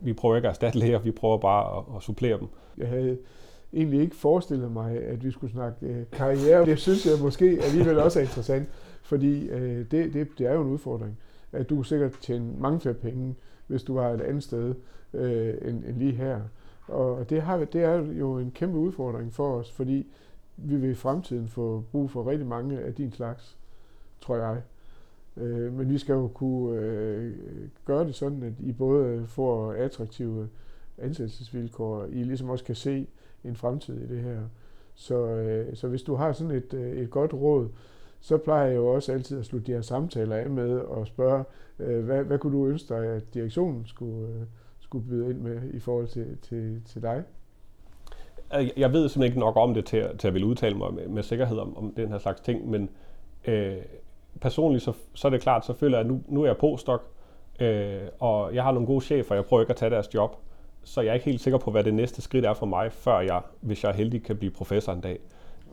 vi 0.00 0.12
prøver 0.12 0.36
ikke 0.36 0.48
at 0.48 0.52
erstatte 0.52 0.78
læger, 0.78 0.98
vi 0.98 1.10
prøver 1.10 1.38
bare 1.38 1.78
at, 1.78 1.96
at 1.96 2.02
supplere 2.02 2.38
dem. 2.38 2.48
Jeg 2.78 2.88
havde 2.88 3.18
egentlig 3.72 4.00
ikke 4.00 4.16
forestillet 4.16 4.72
mig, 4.72 5.02
at 5.02 5.24
vi 5.24 5.30
skulle 5.30 5.52
snakke 5.52 5.86
øh, 5.86 6.04
karriere. 6.12 6.66
Det 6.66 6.78
synes 6.78 7.06
jeg 7.06 7.14
måske 7.22 7.58
alligevel 7.62 7.98
også 7.98 8.18
er 8.18 8.24
interessant, 8.24 8.68
fordi 9.02 9.48
øh, 9.48 9.90
det, 9.90 10.14
det, 10.14 10.28
det 10.38 10.46
er 10.46 10.52
jo 10.52 10.62
en 10.62 10.68
udfordring. 10.68 11.18
At 11.52 11.70
du 11.70 11.82
sikkert 11.82 12.12
tjene 12.20 12.54
mange 12.58 12.80
flere 12.80 12.94
penge, 12.94 13.34
hvis 13.66 13.82
du 13.82 13.94
var 13.94 14.10
et 14.10 14.20
andet 14.20 14.42
sted 14.42 14.74
øh, 15.14 15.54
end, 15.62 15.84
end 15.84 15.98
lige 15.98 16.12
her. 16.12 16.40
Og 16.88 17.30
det, 17.30 17.42
har, 17.42 17.64
det 17.64 17.84
er 17.84 17.94
jo 17.94 18.38
en 18.38 18.50
kæmpe 18.50 18.78
udfordring 18.78 19.32
for 19.32 19.54
os, 19.58 19.72
fordi 19.72 20.06
vi 20.56 20.76
vil 20.76 20.90
i 20.90 20.94
fremtiden 20.94 21.48
få 21.48 21.84
brug 21.92 22.10
for 22.10 22.30
rigtig 22.30 22.46
mange 22.46 22.80
af 22.80 22.94
din 22.94 23.12
slags, 23.12 23.56
tror 24.20 24.36
jeg. 24.36 24.62
Øh, 25.36 25.72
men 25.72 25.90
vi 25.90 25.98
skal 25.98 26.12
jo 26.12 26.28
kunne 26.28 26.80
øh, 26.80 27.32
gøre 27.84 28.04
det 28.04 28.14
sådan, 28.14 28.42
at 28.42 28.52
I 28.60 28.72
både 28.72 29.24
får 29.26 29.72
attraktive 29.72 30.48
ansættelsesvilkår, 30.98 32.04
I 32.04 32.22
ligesom 32.22 32.50
også 32.50 32.64
kan 32.64 32.74
se 32.74 33.06
en 33.44 33.56
fremtid 33.56 34.00
i 34.00 34.06
det 34.06 34.22
her. 34.22 34.40
Så, 34.94 35.26
øh, 35.26 35.76
så 35.76 35.88
hvis 35.88 36.02
du 36.02 36.14
har 36.14 36.32
sådan 36.32 36.56
et, 36.56 36.74
øh, 36.74 36.96
et 36.96 37.10
godt 37.10 37.34
råd, 37.34 37.68
så 38.20 38.36
plejer 38.36 38.66
jeg 38.66 38.76
jo 38.76 38.86
også 38.86 39.12
altid 39.12 39.38
at 39.38 39.44
slutte 39.44 39.66
de 39.66 39.72
her 39.72 39.82
samtaler 39.82 40.36
af 40.36 40.50
med 40.50 40.78
og 40.78 41.06
spørge, 41.06 41.44
øh, 41.78 42.04
hvad, 42.04 42.24
hvad 42.24 42.38
kunne 42.38 42.58
du 42.58 42.66
ønske 42.66 42.94
dig, 42.94 43.06
at 43.06 43.34
direktionen 43.34 43.86
skulle, 43.86 44.28
øh, 44.28 44.42
skulle 44.80 45.06
byde 45.08 45.30
ind 45.30 45.38
med 45.38 45.60
i 45.72 45.78
forhold 45.78 46.06
til, 46.06 46.38
til, 46.42 46.82
til 46.86 47.02
dig? 47.02 47.22
Øh, 48.58 48.70
jeg 48.76 48.92
ved 48.92 49.08
simpelthen 49.08 49.22
ikke 49.22 49.38
nok 49.38 49.56
om 49.56 49.74
det 49.74 49.84
til, 49.84 50.06
til 50.18 50.28
at 50.28 50.34
ville 50.34 50.46
udtale 50.46 50.76
mig 50.76 50.94
med, 50.94 51.08
med 51.08 51.22
sikkerhed 51.22 51.58
om, 51.58 51.76
om 51.76 51.92
den 51.96 52.08
her 52.08 52.18
slags 52.18 52.40
ting, 52.40 52.70
men 52.70 52.90
øh, 53.48 53.76
personligt, 54.40 54.84
så, 54.84 54.92
så 55.14 55.28
er 55.28 55.30
det 55.30 55.40
klart, 55.40 55.66
så 55.66 55.72
føler 55.72 55.98
jeg, 55.98 56.04
at 56.04 56.10
nu, 56.12 56.20
nu 56.28 56.42
er 56.42 56.46
jeg 56.46 56.56
postdoc, 56.56 57.00
øh, 57.60 58.00
og 58.20 58.54
jeg 58.54 58.62
har 58.62 58.72
nogle 58.72 58.86
gode 58.86 59.04
chefer, 59.04 59.34
jeg 59.34 59.44
prøver 59.44 59.62
ikke 59.62 59.70
at 59.70 59.76
tage 59.76 59.90
deres 59.90 60.14
job, 60.14 60.36
så 60.84 61.00
jeg 61.00 61.10
er 61.10 61.14
ikke 61.14 61.26
helt 61.26 61.40
sikker 61.40 61.58
på, 61.58 61.70
hvad 61.70 61.84
det 61.84 61.94
næste 61.94 62.22
skridt 62.22 62.44
er 62.44 62.54
for 62.54 62.66
mig, 62.66 62.92
før 62.92 63.20
jeg, 63.20 63.40
hvis 63.60 63.84
jeg 63.84 63.90
er 63.90 63.94
heldig, 63.94 64.22
kan 64.22 64.36
blive 64.36 64.50
professor 64.50 64.92
en 64.92 65.00
dag. 65.00 65.18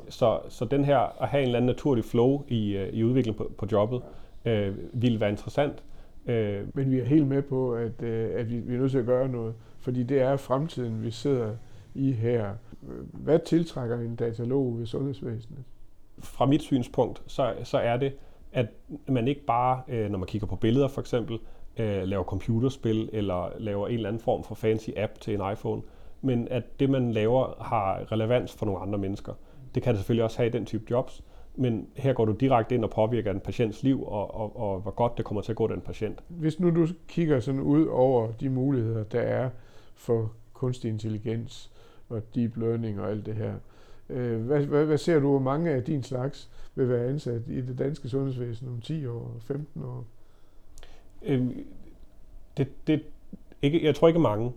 Så, 0.10 0.40
så 0.50 0.66
den 0.66 0.86
her 0.86 1.22
at 1.22 1.28
have 1.28 1.42
en 1.42 1.48
eller 1.48 1.58
anden 1.58 1.68
naturlig 1.68 2.06
flow 2.06 2.44
i, 2.48 2.78
øh, 2.78 2.94
i 2.94 3.04
udviklingen 3.04 3.38
på, 3.38 3.52
på 3.58 3.68
jobbet, 3.72 4.02
øh, 4.46 4.76
ville 4.94 5.20
være 5.20 5.30
interessant. 5.30 5.84
Øh, 6.26 6.64
Men 6.74 6.92
vi 6.92 7.00
er 7.00 7.06
helt 7.06 7.28
med 7.28 7.42
på, 7.42 7.74
at, 7.74 8.02
øh, 8.02 8.30
at 8.40 8.50
vi, 8.50 8.60
vi 8.60 8.76
er 8.76 8.80
nødt 8.80 8.92
til 8.92 8.98
at 8.98 9.06
gøre 9.06 9.30
noget, 9.30 9.54
fordi 9.80 10.04
det 10.04 10.22
er 10.22 10.38
fremtiden, 10.38 11.04
vi 11.04 11.12
sidder 11.12 11.52
i 11.96 12.12
her. 12.12 12.50
Hvad 13.14 13.40
tiltrækker 13.40 14.00
en 14.00 14.16
datalog 14.16 14.80
ved 14.80 14.86
sundhedsvæsenet? 14.86 15.60
Fra 16.20 16.46
mit 16.46 16.62
synspunkt, 16.62 17.22
så, 17.28 17.54
så 17.64 17.78
er 17.78 17.98
det, 17.98 18.14
at 18.54 18.68
man 19.08 19.28
ikke 19.28 19.46
bare, 19.46 19.82
øh, 19.88 20.10
når 20.10 20.20
man 20.20 20.28
kigger 20.28 20.48
på 20.48 20.56
billeder 20.56 20.88
for 20.88 21.02
eksempel, 21.02 21.40
øh, 21.78 22.04
laver 22.04 22.24
computerspil 22.24 23.10
eller 23.14 23.50
laver 23.60 23.88
en 23.88 23.94
eller 23.94 24.10
anden 24.10 24.22
form 24.22 24.44
for 24.44 24.56
fancy 24.56 24.90
app 24.98 25.20
til 25.20 25.34
en 25.34 25.52
iPhone, 25.52 25.82
men 26.22 26.48
at 26.52 26.80
det, 26.80 26.90
man 26.90 27.12
laver, 27.12 27.64
har 27.64 28.12
relevans 28.12 28.54
for 28.54 28.66
nogle 28.66 28.82
andre 28.82 29.00
mennesker. 29.00 29.34
Det 29.76 29.84
kan 29.84 29.94
det 29.94 30.00
selvfølgelig 30.00 30.24
også 30.24 30.38
have 30.38 30.48
i 30.48 30.52
den 30.52 30.66
type 30.66 30.84
jobs, 30.90 31.24
men 31.56 31.88
her 31.96 32.14
går 32.14 32.26
du 32.26 32.32
direkte 32.32 32.76
ind 32.76 32.84
og 32.84 32.90
påvirker 32.90 33.32
en 33.32 33.40
patients 33.40 33.84
liv, 33.84 34.04
og, 34.04 34.36
og, 34.36 34.60
og 34.60 34.80
hvor 34.80 34.92
godt 34.92 35.18
det 35.18 35.26
kommer 35.26 35.42
til 35.42 35.52
at 35.52 35.56
gå 35.56 35.68
den 35.68 35.82
patient. 35.82 36.20
Hvis 36.28 36.60
nu 36.60 36.70
du 36.70 36.88
kigger 37.08 37.40
sådan 37.40 37.62
ud 37.62 37.86
over 37.86 38.32
de 38.32 38.50
muligheder, 38.50 39.04
der 39.04 39.22
er 39.22 39.50
for 39.96 40.32
kunstig 40.54 40.90
intelligens 40.90 41.72
og 42.10 42.36
deep 42.36 42.58
learning 42.58 43.02
og 43.02 43.10
alt 43.10 43.26
det 43.26 43.36
her, 43.36 43.54
Øh, 44.12 44.42
hvad, 44.42 44.62
hvad, 44.66 44.86
hvad 44.86 44.98
ser 44.98 45.20
du, 45.20 45.30
hvor 45.30 45.40
mange 45.40 45.72
af 45.72 45.84
din 45.84 46.04
slags 46.04 46.50
vil 46.76 46.90
være 46.90 47.06
ansat 47.06 47.42
i 47.48 47.62
det 47.62 47.80
danske 47.80 48.10
sundhedsvæsen 48.10 48.68
om 48.68 48.82
10 48.82 49.06
år, 49.06 49.36
15 49.42 49.84
år? 49.84 50.06
Øhm, 51.24 51.66
det, 52.58 52.68
det, 52.88 53.02
ikke, 53.62 53.86
jeg 53.86 53.96
tror 53.96 54.08
ikke 54.08 54.20
mange, 54.20 54.52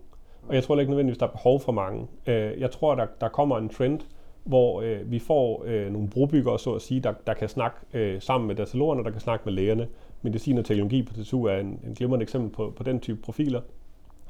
og 0.49 0.55
jeg 0.55 0.63
tror 0.63 0.81
ikke 0.81 0.91
nødvendigvis, 0.91 1.19
der 1.19 1.27
er 1.27 1.31
behov 1.31 1.61
for 1.61 1.73
mange. 1.73 2.07
Øh, 2.27 2.61
jeg 2.61 2.71
tror, 2.71 2.95
der, 2.95 3.07
der 3.21 3.29
kommer 3.29 3.59
en 3.59 3.69
trend, 3.69 4.01
hvor 4.45 4.83
øh, 4.83 5.11
vi 5.11 5.19
får 5.19 5.63
øh, 5.67 5.93
nogle 5.93 6.09
brobyggere, 6.09 6.59
så 6.59 6.75
at 6.75 6.83
sige, 6.83 7.01
der, 7.01 7.15
der 7.27 7.35
kan 7.35 7.49
snakke 7.49 7.77
øh, 7.93 8.23
sammen 8.23 8.49
med 8.49 8.55
datalogerne, 8.55 9.05
der 9.05 9.11
kan 9.11 9.21
snakke 9.21 9.45
med 9.45 9.53
lægerne. 9.53 9.89
Medicin 10.23 10.59
og 10.59 10.65
teknologi 10.65 11.03
på 11.03 11.15
TSU 11.15 11.45
er 11.45 11.57
en, 11.57 11.81
en 11.87 11.95
glimrende 11.95 12.23
eksempel 12.23 12.51
på, 12.51 12.73
på 12.77 12.83
den 12.83 13.01
type 13.01 13.23
profiler, 13.23 13.61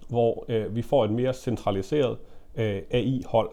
hvor 0.09 0.45
øh, 0.49 0.77
vi 0.77 0.83
får 0.83 1.05
et 1.05 1.11
mere 1.11 1.33
centraliseret 1.33 2.19
øh, 2.57 2.83
AI-hold. 2.91 3.51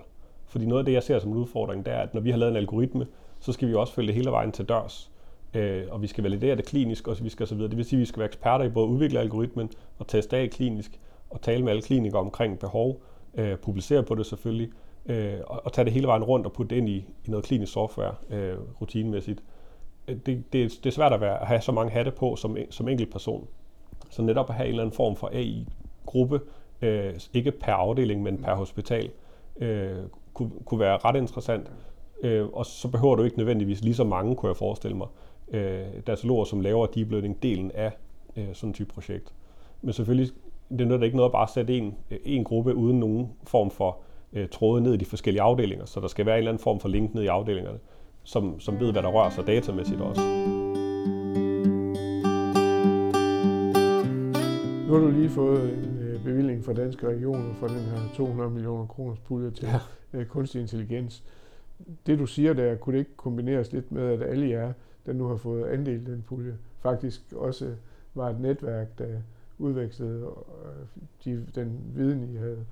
Fordi 0.51 0.65
noget 0.65 0.79
af 0.79 0.85
det, 0.85 0.93
jeg 0.93 1.03
ser 1.03 1.19
som 1.19 1.31
en 1.31 1.37
udfordring, 1.37 1.85
det 1.85 1.93
er, 1.93 1.97
at 1.97 2.13
når 2.13 2.21
vi 2.21 2.31
har 2.31 2.37
lavet 2.37 2.51
en 2.51 2.57
algoritme, 2.57 3.07
så 3.39 3.51
skal 3.51 3.67
vi 3.67 3.73
også 3.73 3.93
følge 3.93 4.07
det 4.07 4.15
hele 4.15 4.31
vejen 4.31 4.51
til 4.51 4.65
dørs. 4.65 5.11
Øh, 5.53 5.83
og 5.91 6.01
vi 6.01 6.07
skal 6.07 6.23
validere 6.23 6.55
det 6.55 6.65
klinisk, 6.65 7.07
og 7.07 7.17
vi 7.21 7.29
skal 7.29 7.47
så 7.47 7.55
videre. 7.55 7.69
Det 7.69 7.77
vil 7.77 7.85
sige, 7.85 7.97
at 7.97 7.99
vi 7.99 8.05
skal 8.05 8.19
være 8.19 8.27
eksperter 8.27 8.65
i 8.65 8.69
både 8.69 8.87
at 8.87 8.91
udvikle 8.91 9.19
algoritmen 9.19 9.69
og 9.99 10.07
teste 10.07 10.37
af 10.37 10.49
klinisk, 10.49 10.99
og 11.29 11.41
tale 11.41 11.63
med 11.63 11.71
alle 11.71 11.81
klinikere 11.81 12.19
omkring 12.19 12.59
behov, 12.59 13.01
øh, 13.33 13.57
publicere 13.57 14.03
på 14.03 14.15
det 14.15 14.25
selvfølgelig, 14.25 14.69
øh, 15.05 15.39
og, 15.47 15.61
og 15.65 15.73
tage 15.73 15.85
det 15.85 15.93
hele 15.93 16.07
vejen 16.07 16.23
rundt 16.23 16.45
og 16.45 16.53
putte 16.53 16.75
det 16.75 16.81
ind 16.81 16.89
i, 16.89 16.95
i 17.25 17.29
noget 17.29 17.45
klinisk 17.45 17.71
software 17.71 18.15
øh, 18.29 18.57
rutinemæssigt. 18.81 19.43
Øh, 20.07 20.15
det, 20.15 20.53
det, 20.53 20.71
det 20.83 20.85
er 20.85 20.91
svært 20.91 21.13
at, 21.13 21.21
være, 21.21 21.41
at 21.41 21.47
have 21.47 21.61
så 21.61 21.71
mange 21.71 21.91
hatte 21.91 22.11
på 22.11 22.35
som, 22.35 22.57
som 22.69 22.87
enkelt 22.87 23.11
person. 23.11 23.47
Så 24.09 24.21
netop 24.21 24.49
at 24.49 24.55
have 24.55 24.65
en 24.65 24.69
eller 24.69 24.83
anden 24.83 24.95
form 24.95 25.15
for 25.15 25.29
AI-gruppe, 25.33 26.41
øh, 26.81 27.13
ikke 27.33 27.51
per 27.51 27.73
afdeling, 27.73 28.23
men 28.23 28.37
per 28.37 28.55
hospital, 28.55 29.09
øh, 29.59 29.97
kunne, 30.41 30.65
kunne 30.65 30.79
være 30.79 30.97
ret 30.97 31.15
interessant. 31.15 31.71
Øh, 32.23 32.47
og 32.47 32.65
så 32.65 32.87
behøver 32.87 33.15
du 33.15 33.23
ikke 33.23 33.37
nødvendigvis 33.37 33.81
lige 33.81 33.95
så 33.95 34.03
mange, 34.03 34.35
kunne 34.35 34.49
jeg 34.49 34.57
forestille 34.57 34.97
mig, 34.97 35.07
øh, 35.51 35.85
dataloger, 36.07 36.43
som 36.43 36.59
laver 36.59 36.85
deep 36.85 37.11
learning-delen 37.11 37.71
af 37.73 37.91
øh, 38.37 38.47
sådan 38.53 38.69
en 38.69 38.73
type 38.73 38.93
projekt. 38.93 39.33
Men 39.81 39.93
selvfølgelig, 39.93 40.31
det 40.69 40.91
er 40.91 41.03
ikke 41.03 41.17
noget 41.17 41.29
at 41.29 41.31
bare 41.31 41.47
sætte 41.47 41.77
en, 41.77 41.95
øh, 42.11 42.17
en 42.25 42.43
gruppe 42.43 42.75
uden 42.75 42.99
nogen 42.99 43.29
form 43.47 43.71
for 43.71 43.97
øh, 44.33 44.49
tråde 44.49 44.81
ned 44.81 44.93
i 44.93 44.97
de 44.97 45.05
forskellige 45.05 45.41
afdelinger, 45.41 45.85
så 45.85 45.99
der 45.99 46.07
skal 46.07 46.25
være 46.25 46.35
en 46.35 46.37
eller 46.37 46.51
anden 46.51 46.63
form 46.63 46.79
for 46.79 46.89
link 46.89 47.13
ned 47.13 47.23
i 47.23 47.27
afdelingerne, 47.27 47.79
som, 48.23 48.59
som 48.59 48.79
ved, 48.79 48.91
hvad 48.91 49.03
der 49.03 49.09
rører 49.09 49.29
sig 49.29 49.47
datamæssigt 49.47 50.01
også. 50.01 50.21
Nu 54.87 54.93
har 54.93 54.99
du 54.99 55.09
lige 55.09 55.29
fået 55.29 55.73
en 55.73 55.90
bevilling 56.23 56.65
fra 56.65 56.73
Danske 56.73 57.07
Regioner 57.07 57.53
for 57.53 57.67
den 57.67 57.79
her 57.79 58.13
200 58.15 58.49
millioner 58.49 58.85
kroners 58.85 59.19
pulje 59.19 59.51
til 59.51 59.67
ja. 59.67 59.79
øh, 60.19 60.25
kunstig 60.25 60.61
intelligens. 60.61 61.23
Det 62.05 62.19
du 62.19 62.25
siger 62.25 62.53
der, 62.53 62.75
kunne 62.75 62.93
det 62.93 62.99
ikke 62.99 63.17
kombineres 63.17 63.71
lidt 63.71 63.91
med, 63.91 64.03
at 64.03 64.21
alle 64.21 64.49
jer, 64.49 64.73
der 65.05 65.13
nu 65.13 65.27
har 65.27 65.35
fået 65.35 65.65
andel 65.65 66.05
den 66.05 66.23
pulje, 66.27 66.57
faktisk 66.79 67.21
også 67.35 67.75
var 68.13 68.29
et 68.29 68.39
netværk, 68.39 68.97
der 68.97 69.07
udvekslede 69.57 70.25
øh, 70.65 71.03
de, 71.25 71.45
den 71.55 71.79
viden, 71.95 72.33
I 72.33 72.37
havde 72.37 72.65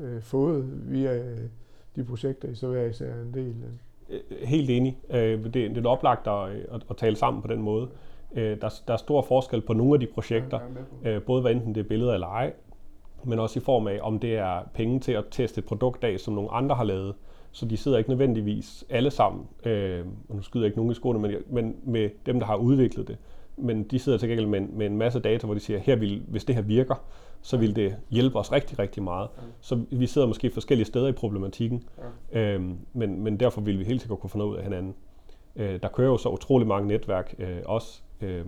øh, 0.00 0.22
fået 0.22 0.92
via 0.92 1.16
øh, 1.16 1.38
de 1.96 2.04
projekter, 2.04 2.48
I 2.48 2.54
så 2.54 2.68
hver 2.68 2.84
især 2.84 3.14
en 3.14 3.34
del 3.34 3.54
af. 3.62 4.46
Helt 4.46 4.70
enig. 4.70 4.98
Det, 5.10 5.54
det 5.54 5.86
er 5.86 5.88
oplagt 5.88 6.26
at, 6.26 6.50
at, 6.50 6.86
at 6.90 6.96
tale 6.96 7.16
sammen 7.16 7.42
på 7.42 7.48
den 7.48 7.62
måde. 7.62 7.88
Der, 8.34 8.80
der 8.86 8.92
er 8.92 8.96
stor 8.96 9.22
forskel 9.22 9.60
på 9.60 9.72
nogle 9.72 9.94
af 9.94 10.00
de 10.00 10.06
projekter, 10.06 10.60
både 11.26 11.42
hvad 11.42 11.52
enten 11.52 11.74
det 11.74 11.80
er 11.80 11.88
billeder 11.88 12.14
eller 12.14 12.26
ej, 12.26 12.52
men 13.24 13.38
også 13.38 13.58
i 13.58 13.62
form 13.62 13.86
af, 13.86 13.98
om 14.02 14.18
det 14.18 14.36
er 14.36 14.60
penge 14.74 15.00
til 15.00 15.12
at 15.12 15.24
teste 15.30 15.58
et 15.58 15.64
produkt 15.64 16.04
af, 16.04 16.20
som 16.20 16.34
nogle 16.34 16.50
andre 16.52 16.76
har 16.76 16.84
lavet. 16.84 17.14
Så 17.52 17.66
de 17.66 17.76
sidder 17.76 17.98
ikke 17.98 18.10
nødvendigvis 18.10 18.84
alle 18.90 19.10
sammen, 19.10 19.46
øh, 19.64 20.04
og 20.28 20.36
nu 20.36 20.42
skyder 20.42 20.64
jeg 20.64 20.66
ikke 20.66 20.78
nogen 20.78 20.92
i 20.92 20.94
skoene, 20.94 21.18
men, 21.18 21.32
men 21.50 21.76
med 21.84 22.10
dem, 22.26 22.40
der 22.40 22.46
har 22.46 22.56
udviklet 22.56 23.08
det. 23.08 23.16
Men 23.56 23.82
de 23.82 23.98
sidder 23.98 24.18
til 24.18 24.28
gengæld 24.28 24.46
med 24.46 24.60
en, 24.60 24.70
med 24.72 24.86
en 24.86 24.96
masse 24.96 25.20
data, 25.20 25.46
hvor 25.46 25.54
de 25.54 25.60
siger, 25.60 25.78
her 25.78 25.96
vil, 25.96 26.22
hvis 26.28 26.44
det 26.44 26.54
her 26.54 26.62
virker, 26.62 26.94
så 27.42 27.56
vil 27.56 27.76
det 27.76 27.96
hjælpe 28.10 28.38
os 28.38 28.52
rigtig, 28.52 28.78
rigtig 28.78 29.02
meget. 29.02 29.28
Så 29.60 29.80
vi 29.90 30.06
sidder 30.06 30.26
måske 30.26 30.50
forskellige 30.50 30.86
steder 30.86 31.08
i 31.08 31.12
problematikken, 31.12 31.82
øhm, 32.32 32.78
men, 32.92 33.22
men 33.22 33.40
derfor 33.40 33.60
vil 33.60 33.78
vi 33.78 33.84
helt 33.84 34.00
sikkert 34.00 34.20
kunne 34.20 34.30
få 34.30 34.38
noget 34.38 34.50
ud 34.50 34.56
af 34.56 34.62
hinanden. 34.62 34.94
Øh, 35.56 35.82
der 35.82 35.88
kører 35.88 36.08
jo 36.08 36.16
så 36.16 36.28
utrolig 36.28 36.68
mange 36.68 36.88
netværk, 36.88 37.34
øh, 37.38 37.58
også 37.64 38.00
øh, 38.20 38.44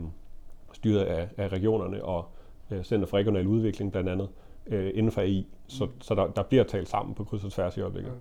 styret 0.72 1.00
af, 1.00 1.28
af 1.36 1.48
regionerne 1.48 2.04
og 2.04 2.24
øh, 2.70 2.82
Center 2.82 3.06
for 3.06 3.16
Regional 3.16 3.46
Udvikling 3.46 3.92
blandt 3.92 4.08
andet, 4.08 4.28
øh, 4.66 4.90
inden 4.94 5.12
for 5.12 5.20
AI. 5.20 5.46
Så, 5.66 5.84
mm. 5.84 5.90
så 6.00 6.14
der, 6.14 6.26
der 6.26 6.42
bliver 6.42 6.64
talt 6.64 6.88
sammen 6.88 7.14
på 7.14 7.24
kryds 7.24 7.44
og 7.44 7.52
tværs 7.52 7.76
i 7.76 7.80
øjeblikket. 7.80 8.10
Ja. 8.10 8.16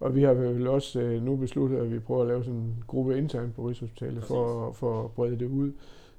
Og 0.00 0.14
vi 0.14 0.22
har 0.22 0.32
vel 0.32 0.66
også 0.66 1.00
øh, 1.00 1.22
nu 1.22 1.36
besluttet, 1.36 1.78
at 1.78 1.92
vi 1.92 1.98
prøver 1.98 2.22
at 2.22 2.28
lave 2.28 2.44
sådan 2.44 2.60
en 2.60 2.84
gruppe 2.86 3.18
internt 3.18 3.54
på 3.54 3.68
Rigshospitalet 3.68 4.24
for, 4.24 4.72
for 4.72 5.04
at 5.04 5.10
brede 5.10 5.38
det 5.38 5.46
ud. 5.46 5.72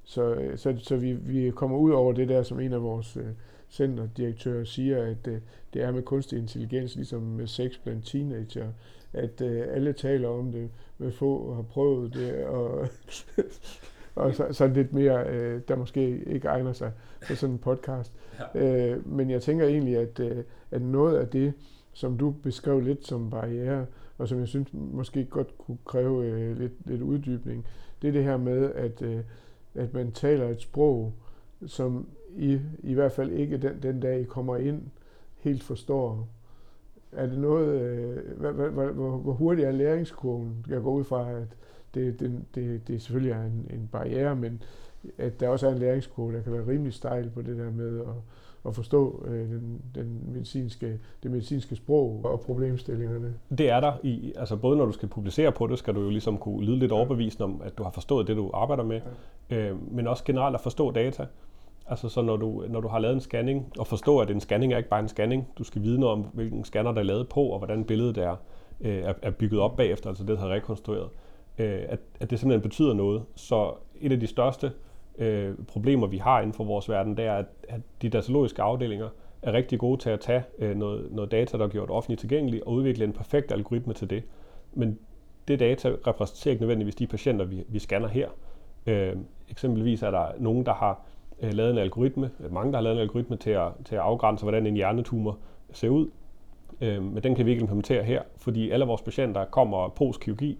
Så, 0.04 0.34
øh, 0.34 0.58
så, 0.58 0.74
så 0.78 0.96
vi, 0.96 1.12
vi 1.12 1.50
kommer 1.50 1.78
ud 1.78 1.90
over 1.90 2.12
det 2.12 2.28
der, 2.28 2.42
som 2.42 2.60
en 2.60 2.72
af 2.72 2.82
vores 2.82 3.16
øh, 3.16 3.26
centerdirektører 3.70 4.64
siger, 4.64 5.02
at 5.02 5.26
øh, 5.28 5.38
det 5.74 5.82
er 5.82 5.92
med 5.92 6.02
kunstig 6.02 6.38
intelligens, 6.38 6.96
ligesom 6.96 7.22
med 7.22 7.46
sex 7.46 7.78
blandt 7.84 8.06
teenager, 8.06 8.68
at 9.12 9.40
øh, 9.40 9.62
alle 9.70 9.92
taler 9.92 10.28
om 10.28 10.52
det, 10.52 10.70
med 10.98 11.12
få 11.12 11.54
har 11.54 11.62
prøvet 11.62 12.14
det, 12.14 12.44
og, 12.44 12.88
og 14.14 14.34
så, 14.34 14.46
så 14.50 14.66
lidt 14.66 14.92
mere, 14.92 15.26
øh, 15.28 15.60
der 15.68 15.76
måske 15.76 16.24
ikke 16.24 16.48
egner 16.48 16.72
sig 16.72 16.92
for 17.22 17.34
sådan 17.34 17.54
en 17.54 17.58
podcast. 17.58 18.12
Ja. 18.54 18.92
Øh, 18.92 19.08
men 19.08 19.30
jeg 19.30 19.42
tænker 19.42 19.66
egentlig, 19.66 19.96
at, 19.96 20.20
øh, 20.20 20.44
at 20.70 20.82
noget 20.82 21.16
af 21.16 21.28
det, 21.28 21.52
som 21.92 22.18
du 22.18 22.30
beskrev 22.30 22.80
lidt 22.80 23.06
som 23.06 23.30
barriere, 23.30 23.86
og 24.18 24.28
som 24.28 24.38
jeg 24.40 24.48
synes 24.48 24.68
måske 24.72 25.24
godt 25.24 25.58
kunne 25.58 25.78
kræve 25.84 26.26
øh, 26.26 26.58
lidt, 26.58 26.72
lidt 26.84 27.02
uddybning, 27.02 27.66
det 28.02 28.08
er 28.08 28.12
det 28.12 28.24
her 28.24 28.36
med, 28.36 28.72
at, 28.74 29.02
øh, 29.02 29.20
at 29.74 29.94
man 29.94 30.12
taler 30.12 30.48
et 30.48 30.60
sprog, 30.60 31.12
som 31.66 32.08
I 32.36 32.60
i 32.78 32.94
hvert 32.94 33.12
fald 33.12 33.30
ikke 33.30 33.56
den, 33.58 33.82
den 33.82 34.00
dag, 34.00 34.20
I 34.20 34.24
kommer 34.24 34.56
ind, 34.56 34.82
helt 35.38 35.62
forstår. 35.62 36.28
Er 37.12 37.26
det 37.26 37.38
noget, 37.38 37.80
øh, 37.80 38.40
hvor, 38.40 38.50
hvor, 38.68 39.16
hvor, 39.16 39.32
hurtigt 39.32 39.68
er 39.68 39.72
læringskurven? 39.72 40.66
Jeg 40.68 40.82
går 40.82 40.92
ud 40.92 41.04
fra, 41.04 41.30
at 41.30 41.56
det, 41.94 42.20
det, 42.20 42.42
det, 42.54 42.88
det 42.88 43.02
selvfølgelig 43.02 43.32
er 43.32 43.44
en, 43.44 43.70
en 43.70 43.88
barriere, 43.92 44.36
men 44.36 44.62
at 45.18 45.40
der 45.40 45.48
også 45.48 45.68
er 45.68 45.72
en 45.72 45.78
læringskurve, 45.78 46.32
der 46.32 46.42
kan 46.42 46.52
være 46.52 46.66
rimelig 46.66 46.92
stejl 46.92 47.30
på 47.30 47.42
det 47.42 47.58
der 47.58 47.70
med 47.70 48.00
at, 48.00 48.06
at 48.66 48.74
forstå 48.74 49.24
øh, 49.26 49.48
den, 49.48 49.82
den 49.94 50.20
medicinske, 50.32 50.98
det 51.22 51.30
medicinske 51.30 51.76
sprog 51.76 52.20
og 52.24 52.40
problemstillingerne. 52.40 53.34
Det 53.58 53.70
er 53.70 53.80
der. 53.80 53.92
I, 54.02 54.32
altså 54.36 54.56
både 54.56 54.76
når 54.76 54.86
du 54.86 54.92
skal 54.92 55.08
publicere 55.08 55.52
på 55.52 55.66
det, 55.66 55.78
skal 55.78 55.94
du 55.94 56.00
jo 56.00 56.10
ligesom 56.10 56.38
kunne 56.38 56.64
lyde 56.64 56.78
lidt 56.78 56.92
overbevisende 56.92 57.44
om, 57.44 57.62
at 57.64 57.78
du 57.78 57.82
har 57.82 57.90
forstået 57.90 58.26
det, 58.26 58.36
du 58.36 58.50
arbejder 58.54 58.84
med, 58.84 59.00
ja. 59.50 59.56
øh, 59.56 59.92
men 59.94 60.06
også 60.06 60.24
generelt 60.24 60.54
at 60.54 60.60
forstå 60.60 60.90
data. 60.90 61.26
Altså 61.86 62.08
så 62.08 62.22
når 62.22 62.36
du, 62.36 62.64
når 62.68 62.80
du 62.80 62.88
har 62.88 62.98
lavet 62.98 63.14
en 63.14 63.20
scanning, 63.20 63.72
og 63.78 63.86
forstå, 63.86 64.18
at 64.18 64.30
en 64.30 64.40
scanning 64.40 64.72
er 64.72 64.76
ikke 64.76 64.88
bare 64.88 65.00
en 65.00 65.08
scanning, 65.08 65.48
du 65.58 65.64
skal 65.64 65.82
vide 65.82 66.00
noget 66.00 66.12
om, 66.12 66.26
hvilken 66.32 66.64
scanner 66.64 66.92
der 66.92 67.00
er 67.00 67.04
lavet 67.04 67.28
på, 67.28 67.40
og 67.40 67.58
hvordan 67.58 67.84
billedet 67.84 68.18
er, 68.18 68.36
øh, 68.80 69.02
er, 69.02 69.14
er 69.22 69.30
bygget 69.30 69.60
op 69.60 69.76
bagefter, 69.76 70.08
altså 70.08 70.24
det, 70.24 70.36
der 70.36 70.42
har 70.42 70.48
rekonstrueret, 70.48 71.08
øh, 71.58 71.80
at, 71.88 72.00
at 72.20 72.30
det 72.30 72.40
simpelthen 72.40 72.62
betyder 72.62 72.94
noget. 72.94 73.22
Så 73.34 73.72
et 74.00 74.12
af 74.12 74.20
de 74.20 74.26
største 74.26 74.72
øh, 75.18 75.54
problemer, 75.68 76.06
vi 76.06 76.18
har 76.18 76.40
inden 76.40 76.52
for 76.52 76.64
vores 76.64 76.88
verden, 76.88 77.16
det 77.16 77.24
er, 77.24 77.34
at, 77.34 77.46
at 77.68 77.80
de 78.02 78.08
datalogiske 78.08 78.62
afdelinger 78.62 79.08
er 79.42 79.52
rigtig 79.52 79.78
gode 79.78 80.00
til 80.00 80.10
at 80.10 80.20
tage 80.20 80.44
øh, 80.58 80.76
noget, 80.76 81.12
noget 81.12 81.30
data, 81.30 81.58
der 81.58 81.64
er 81.64 81.68
gjort 81.68 81.90
offentligt 81.90 82.20
tilgængeligt, 82.20 82.62
og 82.64 82.72
udvikle 82.72 83.04
en 83.04 83.12
perfekt 83.12 83.52
algoritme 83.52 83.92
til 83.92 84.10
det. 84.10 84.22
Men 84.72 84.98
det 85.48 85.60
data 85.60 85.88
repræsenterer 86.06 86.52
ikke 86.52 86.62
nødvendigvis 86.62 86.94
de 86.94 87.06
patienter, 87.06 87.44
vi, 87.44 87.64
vi 87.68 87.78
scanner 87.78 88.08
her. 88.08 88.28
Øh, 88.86 89.16
eksempelvis 89.50 90.02
er 90.02 90.10
der 90.10 90.26
nogen, 90.38 90.66
der 90.66 90.74
har 90.74 91.00
øh, 91.42 91.52
lavet 91.52 91.70
en 91.70 91.78
algoritme, 91.78 92.30
øh, 92.40 92.52
mange 92.52 92.72
der 92.72 92.78
har 92.78 92.82
lavet 92.82 92.96
en 92.96 93.02
algoritme 93.02 93.36
til 93.36 93.50
at, 93.50 93.68
til 93.84 93.94
at 93.94 94.00
afgrænse, 94.00 94.44
hvordan 94.44 94.66
en 94.66 94.74
hjernetumor 94.74 95.38
ser 95.72 95.88
ud. 95.88 96.10
Øh, 96.80 97.02
men 97.02 97.22
den 97.22 97.34
kan 97.34 97.46
vi 97.46 97.50
ikke 97.50 97.60
implementere 97.60 98.02
her, 98.02 98.22
fordi 98.36 98.70
alle 98.70 98.84
vores 98.84 99.02
patienter 99.02 99.44
kommer 99.44 99.88
post-kirurgi, 99.88 100.58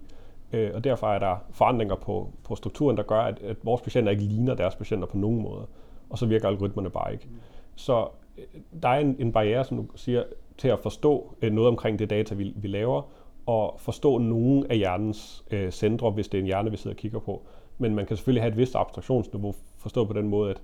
øh, 0.55 0.71
og 0.73 0.83
derfor 0.83 1.07
er 1.07 1.19
der 1.19 1.35
forandringer 1.51 1.95
på, 1.95 2.29
på 2.43 2.55
strukturen, 2.55 2.97
der 2.97 3.03
gør, 3.03 3.19
at, 3.19 3.39
at 3.39 3.57
vores 3.63 3.81
patienter 3.81 4.11
ikke 4.11 4.23
ligner 4.23 4.53
deres 4.53 4.75
patienter 4.75 5.07
på 5.07 5.17
nogen 5.17 5.41
måde. 5.41 5.67
Og 6.09 6.17
så 6.17 6.25
virker 6.25 6.47
algoritmerne 6.47 6.89
bare 6.89 7.13
ikke. 7.13 7.27
Så 7.75 8.07
øh, 8.37 8.43
der 8.81 8.89
er 8.89 8.99
en, 8.99 9.15
en 9.19 9.31
barriere, 9.31 9.63
som 9.63 9.77
du 9.77 9.97
siger, 9.97 10.23
til 10.57 10.67
at 10.67 10.79
forstå 10.79 11.35
øh, 11.41 11.53
noget 11.53 11.69
omkring 11.69 11.99
det 11.99 12.09
data, 12.09 12.35
vi, 12.35 12.53
vi 12.55 12.67
laver, 12.67 13.01
og 13.45 13.75
forstå 13.77 14.17
nogle 14.17 14.65
af 14.69 14.77
hjernens 14.77 15.45
øh, 15.51 15.71
centre, 15.71 16.11
hvis 16.11 16.27
det 16.27 16.37
er 16.37 16.41
en 16.41 16.45
hjerne, 16.45 16.71
vi 16.71 16.77
sidder 16.77 16.95
og 16.95 16.99
kigger 16.99 17.19
på. 17.19 17.41
Men 17.77 17.95
man 17.95 18.05
kan 18.05 18.17
selvfølgelig 18.17 18.43
have 18.43 18.51
et 18.51 18.57
vist 18.57 18.75
abstraktionsniveau, 18.75 19.55
forstå 19.77 20.05
på 20.05 20.13
den 20.13 20.27
måde, 20.27 20.51
at, 20.51 20.61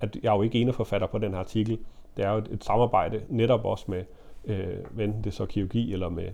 at 0.00 0.16
jeg 0.22 0.30
er 0.30 0.36
jo 0.36 0.42
ikke 0.42 0.60
ene 0.60 0.72
forfatter 0.72 1.06
på 1.06 1.18
den 1.18 1.32
her 1.32 1.38
artikel. 1.38 1.78
Det 2.16 2.24
er 2.24 2.32
jo 2.32 2.38
et, 2.38 2.48
et 2.52 2.64
samarbejde 2.64 3.20
netop 3.28 3.64
også 3.64 3.84
med, 3.88 4.04
øh, 4.44 5.04
enten 5.04 5.24
det 5.24 5.26
er 5.26 5.30
så 5.30 5.46
kirurgi 5.46 5.92
eller 5.92 6.08
med 6.08 6.28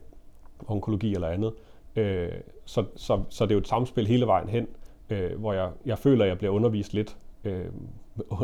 onkologi 0.67 1.15
eller 1.15 1.29
andet. 1.29 1.53
Øh, 1.97 2.29
så, 2.65 2.85
så, 2.97 3.23
så 3.29 3.45
det 3.45 3.51
er 3.51 3.55
jo 3.55 3.61
et 3.61 3.69
samspil 3.69 4.07
hele 4.07 4.27
vejen 4.27 4.49
hen, 4.49 4.67
øh, 5.11 5.39
hvor 5.39 5.53
jeg, 5.53 5.71
jeg 5.87 5.99
føler, 5.99 6.25
at 6.25 6.29
jeg 6.29 6.39
bliver 6.39 6.53
undervist 6.53 6.93
lidt 6.93 7.17
øh, 7.45 7.65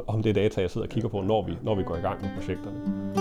om 0.07 0.23
det 0.23 0.35
data, 0.35 0.61
jeg 0.61 0.71
sidder 0.71 0.87
og 0.87 0.91
kigger 0.91 1.09
på, 1.09 1.21
når 1.21 1.47
vi, 1.47 1.53
når 1.63 1.75
vi 1.75 1.83
går 1.83 1.97
i 1.97 2.01
gang 2.01 2.23
med 2.23 2.31
projekterne. 2.35 3.17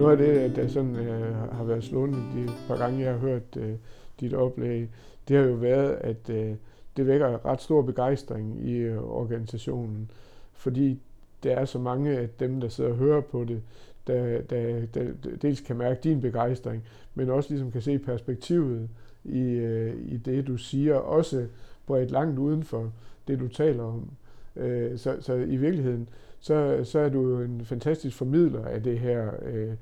Noget 0.00 0.20
af 0.20 0.26
det, 0.26 0.56
der 0.56 0.68
sådan, 0.68 0.96
øh, 0.96 1.36
har 1.52 1.64
været 1.64 1.84
slående 1.84 2.18
de 2.18 2.48
par 2.68 2.76
gange, 2.76 3.00
jeg 3.00 3.12
har 3.12 3.18
hørt 3.18 3.56
øh, 3.56 3.74
dit 4.20 4.34
oplæg, 4.34 4.88
det 5.28 5.36
har 5.36 5.44
jo 5.44 5.54
været, 5.54 5.90
at 6.00 6.30
øh, 6.30 6.54
det 6.96 7.06
vækker 7.06 7.46
ret 7.46 7.62
stor 7.62 7.82
begejstring 7.82 8.68
i 8.68 8.72
øh, 8.72 9.02
organisationen, 9.02 10.10
fordi 10.52 11.00
der 11.42 11.56
er 11.56 11.64
så 11.64 11.78
mange 11.78 12.18
af 12.18 12.28
dem, 12.28 12.60
der 12.60 12.68
sidder 12.68 12.90
og 12.90 12.96
hører 12.96 13.20
på 13.20 13.44
det, 13.44 13.62
der, 14.06 14.40
der, 14.42 14.86
der 14.94 15.12
dels 15.42 15.60
kan 15.60 15.76
mærke 15.76 16.00
din 16.04 16.20
begejstring, 16.20 16.84
men 17.14 17.30
også 17.30 17.50
ligesom 17.50 17.72
kan 17.72 17.82
se 17.82 17.98
perspektivet 17.98 18.88
i, 19.24 19.40
øh, 19.40 19.94
i 20.04 20.16
det, 20.16 20.46
du 20.46 20.56
siger, 20.56 20.94
også 20.94 21.46
bredt 21.86 22.10
langt 22.10 22.38
uden 22.38 22.62
for 22.62 22.92
det, 23.28 23.40
du 23.40 23.48
taler 23.48 23.84
om. 23.84 24.10
Øh, 24.56 24.98
så, 24.98 25.16
så 25.20 25.34
i 25.34 25.56
virkeligheden, 25.56 26.08
så, 26.40 26.80
så 26.84 26.98
er 26.98 27.08
du 27.08 27.40
en 27.40 27.64
fantastisk 27.64 28.16
formidler 28.16 28.64
af 28.64 28.82
det 28.82 28.98
her 28.98 29.30
øh, 29.42 29.74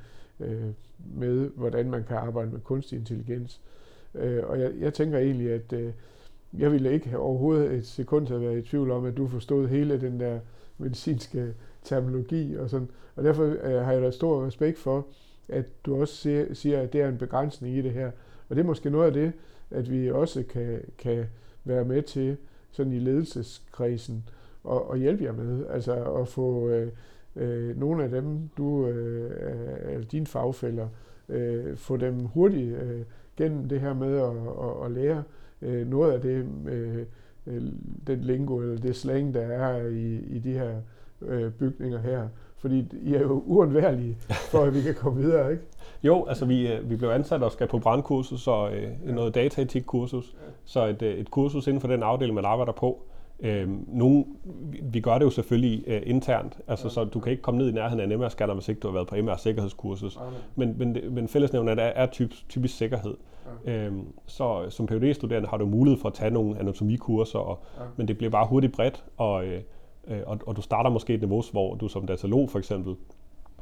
med, 1.16 1.50
hvordan 1.56 1.90
man 1.90 2.04
kan 2.04 2.16
arbejde 2.16 2.50
med 2.50 2.60
kunstig 2.60 2.98
intelligens. 2.98 3.60
Og 4.42 4.60
jeg, 4.60 4.72
jeg 4.80 4.94
tænker 4.94 5.18
egentlig, 5.18 5.52
at 5.52 5.74
jeg 6.58 6.72
ville 6.72 6.92
ikke 6.92 7.08
have 7.08 7.22
overhovedet 7.22 7.72
et 7.72 7.86
sekund 7.86 8.28
have 8.28 8.40
været 8.40 8.58
i 8.58 8.62
tvivl 8.62 8.90
om, 8.90 9.04
at 9.04 9.16
du 9.16 9.28
forstod 9.28 9.68
hele 9.68 10.00
den 10.00 10.20
der 10.20 10.38
medicinske 10.78 11.54
terminologi 11.84 12.54
og 12.54 12.70
sådan. 12.70 12.88
Og 13.16 13.24
derfor 13.24 13.44
øh, 13.44 13.84
har 13.84 13.92
jeg 13.92 14.02
da 14.02 14.10
stor 14.10 14.46
respekt 14.46 14.78
for, 14.78 15.06
at 15.48 15.64
du 15.86 16.00
også 16.00 16.14
siger, 16.14 16.54
siger, 16.54 16.80
at 16.80 16.92
det 16.92 17.00
er 17.00 17.08
en 17.08 17.18
begrænsning 17.18 17.76
i 17.76 17.82
det 17.82 17.92
her. 17.92 18.10
Og 18.48 18.56
det 18.56 18.62
er 18.62 18.66
måske 18.66 18.90
noget 18.90 19.06
af 19.06 19.12
det, 19.12 19.32
at 19.70 19.90
vi 19.90 20.10
også 20.10 20.42
kan, 20.42 20.80
kan 20.98 21.26
være 21.64 21.84
med 21.84 22.02
til 22.02 22.36
sådan 22.70 22.92
i 22.92 22.98
ledelseskredsen 22.98 24.28
og, 24.64 24.90
og 24.90 24.96
hjælpe 24.96 25.24
jer 25.24 25.32
med. 25.32 25.66
Altså 25.66 26.04
at 26.04 26.28
få 26.28 26.68
øh, 26.68 26.88
øh, 27.36 27.80
nogle 27.80 28.04
af 28.04 28.10
dem, 28.10 28.48
du 28.56 28.86
øh, 28.86 29.30
er 29.94 30.00
dine 30.00 30.26
fagfælder, 30.26 30.88
øh, 31.28 31.76
få 31.76 31.96
dem 31.96 32.24
hurtigt 32.24 32.76
øh, 32.76 33.00
gennem 33.36 33.68
det 33.68 33.80
her 33.80 33.94
med 33.94 34.16
at, 34.16 34.30
at, 34.68 34.84
at 34.84 34.90
lære 34.90 35.22
øh, 35.64 35.90
noget 35.90 36.12
af 36.12 36.20
det, 36.20 36.46
øh, 36.68 36.98
øh, 37.46 37.62
den 38.06 38.20
lingo 38.20 38.58
eller 38.58 38.76
det 38.76 38.96
slang, 38.96 39.34
der 39.34 39.40
er 39.40 39.86
i, 39.86 40.18
i 40.36 40.38
de 40.38 40.52
her 40.52 40.70
øh, 41.22 41.52
bygninger 41.52 41.98
her. 41.98 42.28
Fordi 42.56 42.84
I 43.02 43.14
er 43.14 43.20
jo 43.20 43.42
uundværlige 43.46 44.16
for, 44.28 44.58
at 44.58 44.74
vi 44.74 44.82
kan 44.82 44.94
komme 44.94 45.22
videre, 45.22 45.50
ikke? 45.52 45.62
Jo, 46.04 46.26
altså 46.26 46.44
vi, 46.44 46.72
øh, 46.72 46.90
vi 46.90 46.96
blev 46.96 47.08
ansat 47.08 47.42
og 47.42 47.52
skal 47.52 47.66
på 47.66 47.78
brandkursus 47.78 48.46
og 48.46 48.76
øh, 48.76 48.88
noget 49.04 49.34
dataetik-kursus. 49.34 50.36
Så 50.64 50.86
et, 50.86 51.02
øh, 51.02 51.14
et 51.14 51.30
kursus 51.30 51.66
inden 51.66 51.80
for 51.80 51.88
den 51.88 52.02
afdeling, 52.02 52.34
man 52.34 52.44
arbejder 52.44 52.72
på. 52.72 53.02
Øh, 53.40 53.68
nogle, 53.88 54.24
vi 54.82 55.00
gør 55.00 55.18
det 55.18 55.24
jo 55.24 55.30
selvfølgelig 55.30 55.84
øh, 55.86 56.02
internt, 56.06 56.58
altså, 56.68 56.88
så 56.88 57.04
du 57.04 57.20
kan 57.20 57.30
ikke 57.30 57.42
komme 57.42 57.58
ned 57.58 57.68
i 57.68 57.72
nærheden 57.72 58.00
af 58.00 58.04
en 58.14 58.22
MR-scanner, 58.22 58.54
hvis 58.54 58.68
ikke 58.68 58.80
du 58.80 58.88
har 58.88 58.94
været 58.94 59.06
på 59.06 59.14
MR-sikkerhedskursus. 59.16 60.18
Men, 60.54 60.74
men, 60.78 60.96
men 61.10 61.28
fællesnævnet 61.28 61.78
er, 61.78 61.82
er 61.82 62.06
typisk, 62.06 62.48
typisk 62.48 62.76
sikkerhed. 62.76 63.10
Ja. 63.10 63.16
Øhm, 63.64 64.12
så 64.26 64.66
som 64.70 64.86
phd 64.86 65.14
studerende 65.14 65.48
har 65.48 65.56
du 65.56 65.66
mulighed 65.66 66.00
for 66.00 66.08
at 66.08 66.14
tage 66.14 66.30
nogle 66.30 66.58
anatomikurser, 66.58 67.38
og, 67.38 67.58
ja. 67.78 67.84
men 67.96 68.08
det 68.08 68.18
bliver 68.18 68.30
bare 68.30 68.46
hurtigt 68.46 68.72
bredt, 68.72 69.04
og, 69.16 69.46
øh, 69.46 69.60
og, 70.26 70.38
og 70.46 70.56
du 70.56 70.62
starter 70.62 70.90
måske 70.90 71.14
et 71.14 71.20
niveau, 71.20 71.42
hvor 71.52 71.74
du 71.74 71.88
som 71.88 72.06
datalog 72.06 72.50
for 72.50 72.58
eksempel 72.58 72.96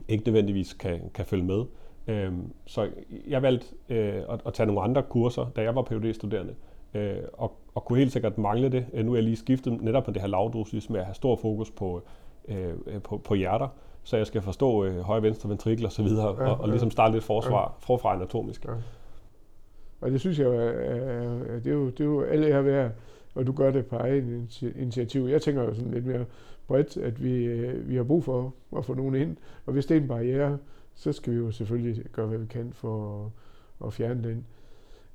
ikke 0.08 0.24
nødvendigvis 0.26 0.72
kan, 0.72 1.00
kan 1.14 1.26
følge 1.26 1.44
med. 1.44 1.64
Øhm, 2.06 2.52
så 2.66 2.88
jeg 3.28 3.42
valgte 3.42 3.66
øh, 3.88 4.22
at, 4.28 4.40
at 4.46 4.54
tage 4.54 4.66
nogle 4.66 4.80
andre 4.80 5.02
kurser, 5.02 5.46
da 5.56 5.62
jeg 5.62 5.74
var 5.74 5.82
phd 5.82 6.14
studerende 6.14 6.54
øh, 6.94 7.16
og, 7.32 7.52
og 7.74 7.84
kunne 7.84 7.98
helt 7.98 8.12
sikkert 8.12 8.38
mangle 8.38 8.68
det. 8.68 8.86
Øh, 8.92 9.04
nu 9.04 9.12
er 9.12 9.16
jeg 9.16 9.24
lige 9.24 9.36
skiftet 9.36 9.82
netop 9.82 10.06
med 10.06 10.14
det 10.14 10.22
her 10.22 10.28
lavdosis 10.28 10.90
med 10.90 11.00
at 11.00 11.06
have 11.06 11.14
stor 11.14 11.36
fokus 11.36 11.70
på, 11.70 12.02
øh, 12.48 12.74
på, 13.04 13.16
på 13.16 13.34
hjerter, 13.34 13.68
så 14.02 14.16
jeg 14.16 14.26
skal 14.26 14.42
forstå 14.42 14.84
øh, 14.84 15.00
højre 15.00 15.22
venstre 15.22 15.48
ventrikel 15.48 15.86
og 15.86 15.92
så 15.92 16.02
videre, 16.02 16.42
ja, 16.42 16.50
og, 16.50 16.60
og 16.60 16.68
ligesom 16.68 16.90
starte 16.90 17.12
lidt 17.12 17.24
forsvar, 17.24 17.60
ja. 17.60 17.86
forfra 17.86 18.14
anatomisk. 18.14 18.64
Ja. 18.64 18.70
Og 20.02 20.10
det 20.10 20.20
synes 20.20 20.38
jeg 20.38 20.44
jo, 20.44 20.52
det, 21.58 21.66
er 21.66 21.72
jo, 21.72 21.86
det 21.86 22.00
er 22.00 22.04
jo 22.04 22.22
alle 22.22 22.46
her 22.46 22.60
værd, 22.60 22.90
og 23.34 23.46
du 23.46 23.52
gør 23.52 23.70
det 23.70 23.86
på 23.86 23.96
egen 23.96 24.48
initiativ. 24.76 25.26
Jeg 25.26 25.42
tænker 25.42 25.62
jo 25.62 25.74
sådan 25.74 25.90
lidt 25.90 26.06
mere 26.06 26.24
bredt, 26.66 26.96
at 26.96 27.24
vi, 27.24 27.44
øh, 27.44 27.88
vi 27.88 27.96
har 27.96 28.02
brug 28.02 28.24
for 28.24 28.54
at 28.76 28.84
få 28.84 28.94
nogen 28.94 29.14
ind, 29.14 29.36
og 29.66 29.72
hvis 29.72 29.86
det 29.86 29.96
er 29.96 30.00
en 30.00 30.08
barriere, 30.08 30.58
så 30.94 31.12
skal 31.12 31.32
vi 31.32 31.38
jo 31.38 31.50
selvfølgelig 31.50 32.04
gøre, 32.12 32.26
hvad 32.26 32.38
vi 32.38 32.46
kan 32.46 32.72
for 32.72 33.24
at, 33.24 33.86
at 33.86 33.92
fjerne 33.92 34.24
den. 34.24 34.46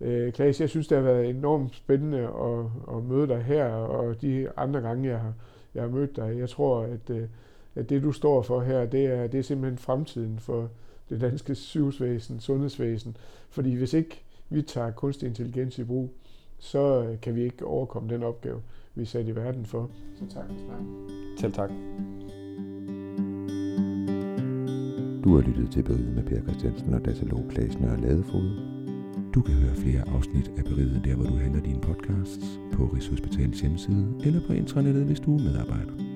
Øh, 0.02 0.32
Klaas, 0.32 0.62
jeg 0.62 0.70
synes, 0.70 0.88
det 0.88 0.98
har 0.98 1.06
været 1.06 1.30
enormt 1.30 1.76
spændende 1.76 2.20
at, 2.20 2.96
at 2.98 3.04
møde 3.04 3.28
dig 3.28 3.44
her, 3.44 3.66
og 3.66 4.22
de 4.22 4.48
andre 4.58 4.82
gange, 4.82 5.10
jeg 5.10 5.20
har, 5.20 5.34
jeg 5.76 5.84
har 5.84 5.90
mødt 5.90 6.16
dig. 6.16 6.38
Jeg 6.38 6.50
tror, 6.50 6.82
at, 6.82 7.10
øh, 7.10 7.28
at 7.76 7.90
det, 7.90 8.04
du 8.04 8.12
står 8.12 8.42
for 8.42 8.62
her, 8.62 8.86
det 8.86 9.06
er, 9.06 9.28
det 9.28 9.38
er 9.38 9.44
simpelthen 9.44 9.78
fremtiden 9.78 10.40
for 10.40 10.70
det 11.10 11.22
danske 11.22 11.56
sygehusvæsen, 11.56 12.40
sundhedsvæsen. 12.40 13.18
Fordi 13.50 13.76
hvis 13.76 13.94
ikke 13.94 14.24
vi 14.50 14.62
tager 14.62 14.92
kunstig 14.92 15.28
intelligens 15.28 15.80
i 15.80 15.84
brug, 15.84 16.14
så 16.60 17.04
øh, 17.04 17.20
kan 17.22 17.36
vi 17.36 17.44
ikke 17.44 17.66
overkomme 17.66 18.10
den 18.10 18.24
opgave, 18.24 18.62
vi 18.96 19.02
er 19.02 19.06
sat 19.06 19.28
i 19.28 19.36
verden 19.36 19.66
for. 19.66 19.90
Så 20.16 20.36
tak 20.36 20.46
for 20.48 20.56
snakken. 20.66 20.88
Selv 21.38 21.54
tak. 21.54 21.70
Du 25.24 25.36
har 25.36 25.42
lyttet 25.42 25.72
til 25.72 25.84
Beriget 25.84 26.16
med 26.16 26.24
Per 26.24 26.42
Christiansen 26.42 26.94
og 26.94 27.06
datalog 27.06 27.46
Klaas 27.50 27.80
Nørre 27.80 28.02
Ladefod. 28.02 28.78
Du 29.34 29.42
kan 29.42 29.54
høre 29.54 29.76
flere 29.76 30.10
afsnit 30.16 30.52
af 30.58 30.64
Beriget 30.64 31.02
der, 31.06 31.16
hvor 31.16 31.26
du 31.26 31.36
henter 31.36 31.62
dine 31.62 31.82
podcasts, 31.82 32.60
på 32.74 32.84
Rigshospitalets 32.86 33.62
hjemmeside 33.62 34.16
eller 34.26 34.48
på 34.48 34.54
intranettet, 34.54 35.06
hvis 35.06 35.20
du 35.20 35.38
er 35.38 35.44
medarbejder. 35.44 36.07